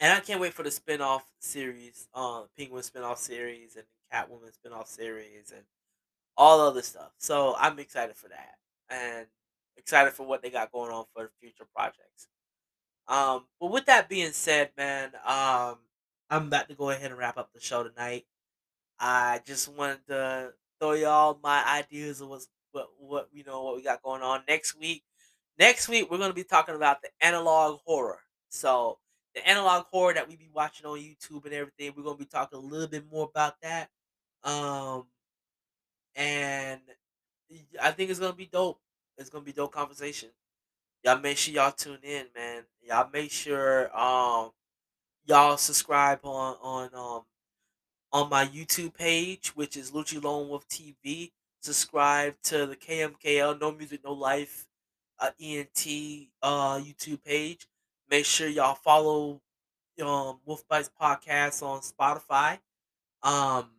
[0.00, 4.88] and I can't wait for the spin-off series, uh, Penguin spin-off series and Catwoman spin-off
[4.88, 5.64] series and
[6.36, 7.12] all other stuff.
[7.18, 8.56] So I'm excited for that
[8.90, 9.26] and
[9.76, 12.28] excited for what they got going on for future projects.
[13.08, 15.78] Um, but with that being said, man, um,
[16.30, 18.26] I'm about to go ahead and wrap up the show tonight.
[18.98, 23.76] I just wanted to throw y'all my ideas of what's what what you know what
[23.76, 25.04] we got going on next week.
[25.58, 28.20] Next week we're gonna be talking about the analog horror.
[28.48, 28.98] So
[29.36, 32.58] the analog horror that we be watching on YouTube and everything, we're gonna be talking
[32.58, 33.90] a little bit more about that.
[34.44, 35.08] Um,
[36.14, 36.80] and
[37.80, 38.80] I think it's gonna be dope.
[39.16, 40.30] It's gonna be dope conversation.
[41.04, 42.64] Y'all make sure y'all tune in, man.
[42.82, 44.52] Y'all make sure um
[45.26, 47.24] y'all subscribe on on um
[48.12, 51.32] on my YouTube page, which is Lucci Lone Wolf TV.
[51.60, 54.66] Subscribe to the KMKL No Music No Life
[55.18, 57.66] uh, ENT uh YouTube page.
[58.10, 59.42] Make sure y'all follow
[60.02, 62.60] um Wolf Bites podcast on Spotify.
[63.22, 63.70] Um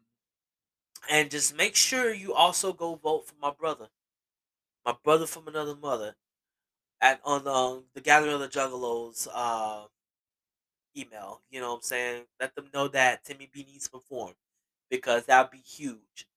[1.09, 3.89] and just make sure you also go vote for my brother,
[4.85, 6.15] my brother from another mother,
[7.01, 9.87] at on um, the Gathering of the Juggalos uh,
[10.95, 11.41] email.
[11.49, 12.25] You know what I'm saying?
[12.39, 14.33] Let them know that Timmy B needs to perform
[14.89, 16.27] because that would be huge.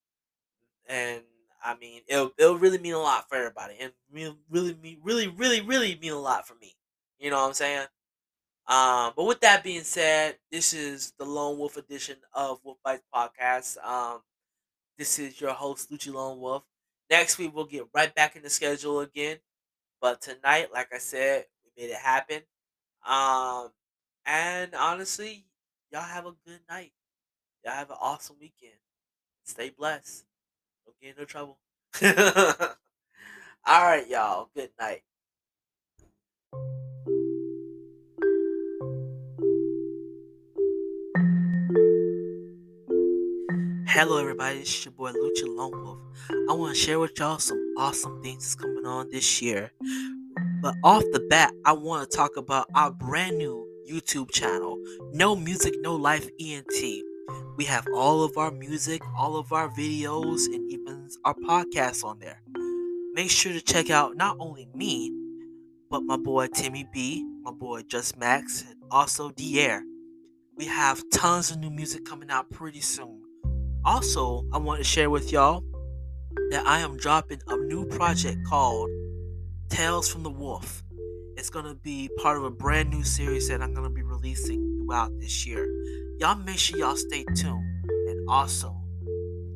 [0.89, 1.25] And
[1.65, 5.61] I mean, it'll it'll really mean a lot for everybody, and really, really, really, really,
[5.61, 6.75] really mean a lot for me.
[7.21, 7.87] You know what I'm saying?
[8.67, 13.05] Um, but with that being said, this is the Lone Wolf edition of Wolf Bites
[13.15, 13.83] Podcast.
[13.85, 14.21] Um,
[14.99, 16.65] this is your host, Lucci Lone Wolf.
[17.11, 19.39] Next week, we'll get right back in the schedule again.
[20.01, 22.43] But tonight, like I said, we made it happen.
[23.07, 23.71] Um,
[24.27, 25.47] and honestly,
[25.93, 26.93] y'all have a good night.
[27.65, 28.79] Y'all have an awesome weekend.
[29.45, 30.25] Stay blessed.
[30.87, 31.59] Don't get no trouble.
[32.03, 34.51] All right, y'all.
[34.55, 35.03] Good night.
[43.93, 44.61] Hello, everybody.
[44.61, 45.99] It's your boy Lucci Lone Wolf.
[46.49, 49.73] I want to share with y'all some awesome things that's coming on this year.
[50.63, 54.81] But off the bat, I want to talk about our brand new YouTube channel,
[55.13, 57.03] No Music, No Life ENT.
[57.57, 62.21] We have all of our music, all of our videos, and even our podcasts on
[62.21, 62.41] there.
[63.15, 65.13] Make sure to check out not only me,
[65.91, 69.83] but my boy Timmy B, my boy Just Max, and also D Air.
[70.57, 73.20] We have tons of new music coming out pretty soon.
[73.85, 75.65] Also, I want to share with y'all
[76.51, 78.91] that I am dropping a new project called
[79.71, 80.83] Tales from the Wolf.
[81.37, 85.19] It's gonna be part of a brand new series that I'm gonna be releasing throughout
[85.19, 85.67] this year.
[86.19, 87.65] Y'all make sure y'all stay tuned.
[88.09, 88.77] And also,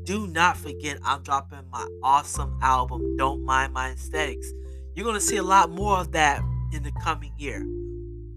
[0.05, 4.51] do not forget I'm dropping my awesome album, Don't Mind My Aesthetics.
[4.95, 6.41] You're gonna see a lot more of that
[6.72, 7.62] in the coming year.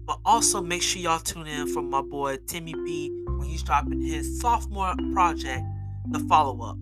[0.04, 4.02] But also make sure y'all tune in for my boy Timmy B when he's dropping
[4.02, 5.62] his sophomore project,
[6.10, 6.78] The Follow Up,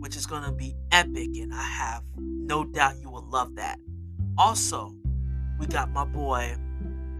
[0.00, 3.78] which is gonna be epic, and I have no doubt you will love that.
[4.36, 4.94] Also,
[5.58, 6.54] we got my boy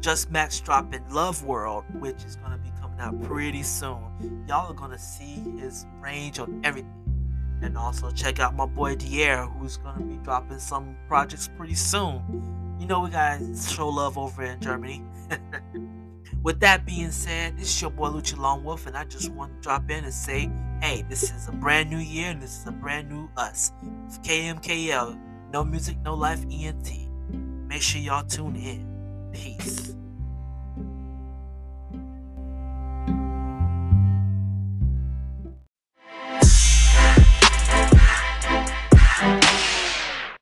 [0.01, 4.45] Just Max dropping Love World, which is gonna be coming out pretty soon.
[4.47, 6.93] Y'all are gonna see his range on everything.
[7.63, 12.77] And also check out my boy Dier, who's gonna be dropping some projects pretty soon.
[12.79, 15.03] You know we gotta show love over in Germany.
[16.43, 19.55] With that being said, this is your boy Lucci Lone Wolf, and I just want
[19.55, 22.67] to drop in and say, hey, this is a brand new year and this is
[22.67, 23.73] a brand new us.
[24.07, 25.19] It's KMKL,
[25.53, 26.91] no music, no life, ENT.
[27.69, 29.31] Make sure y'all tune in.
[29.33, 29.98] Peace.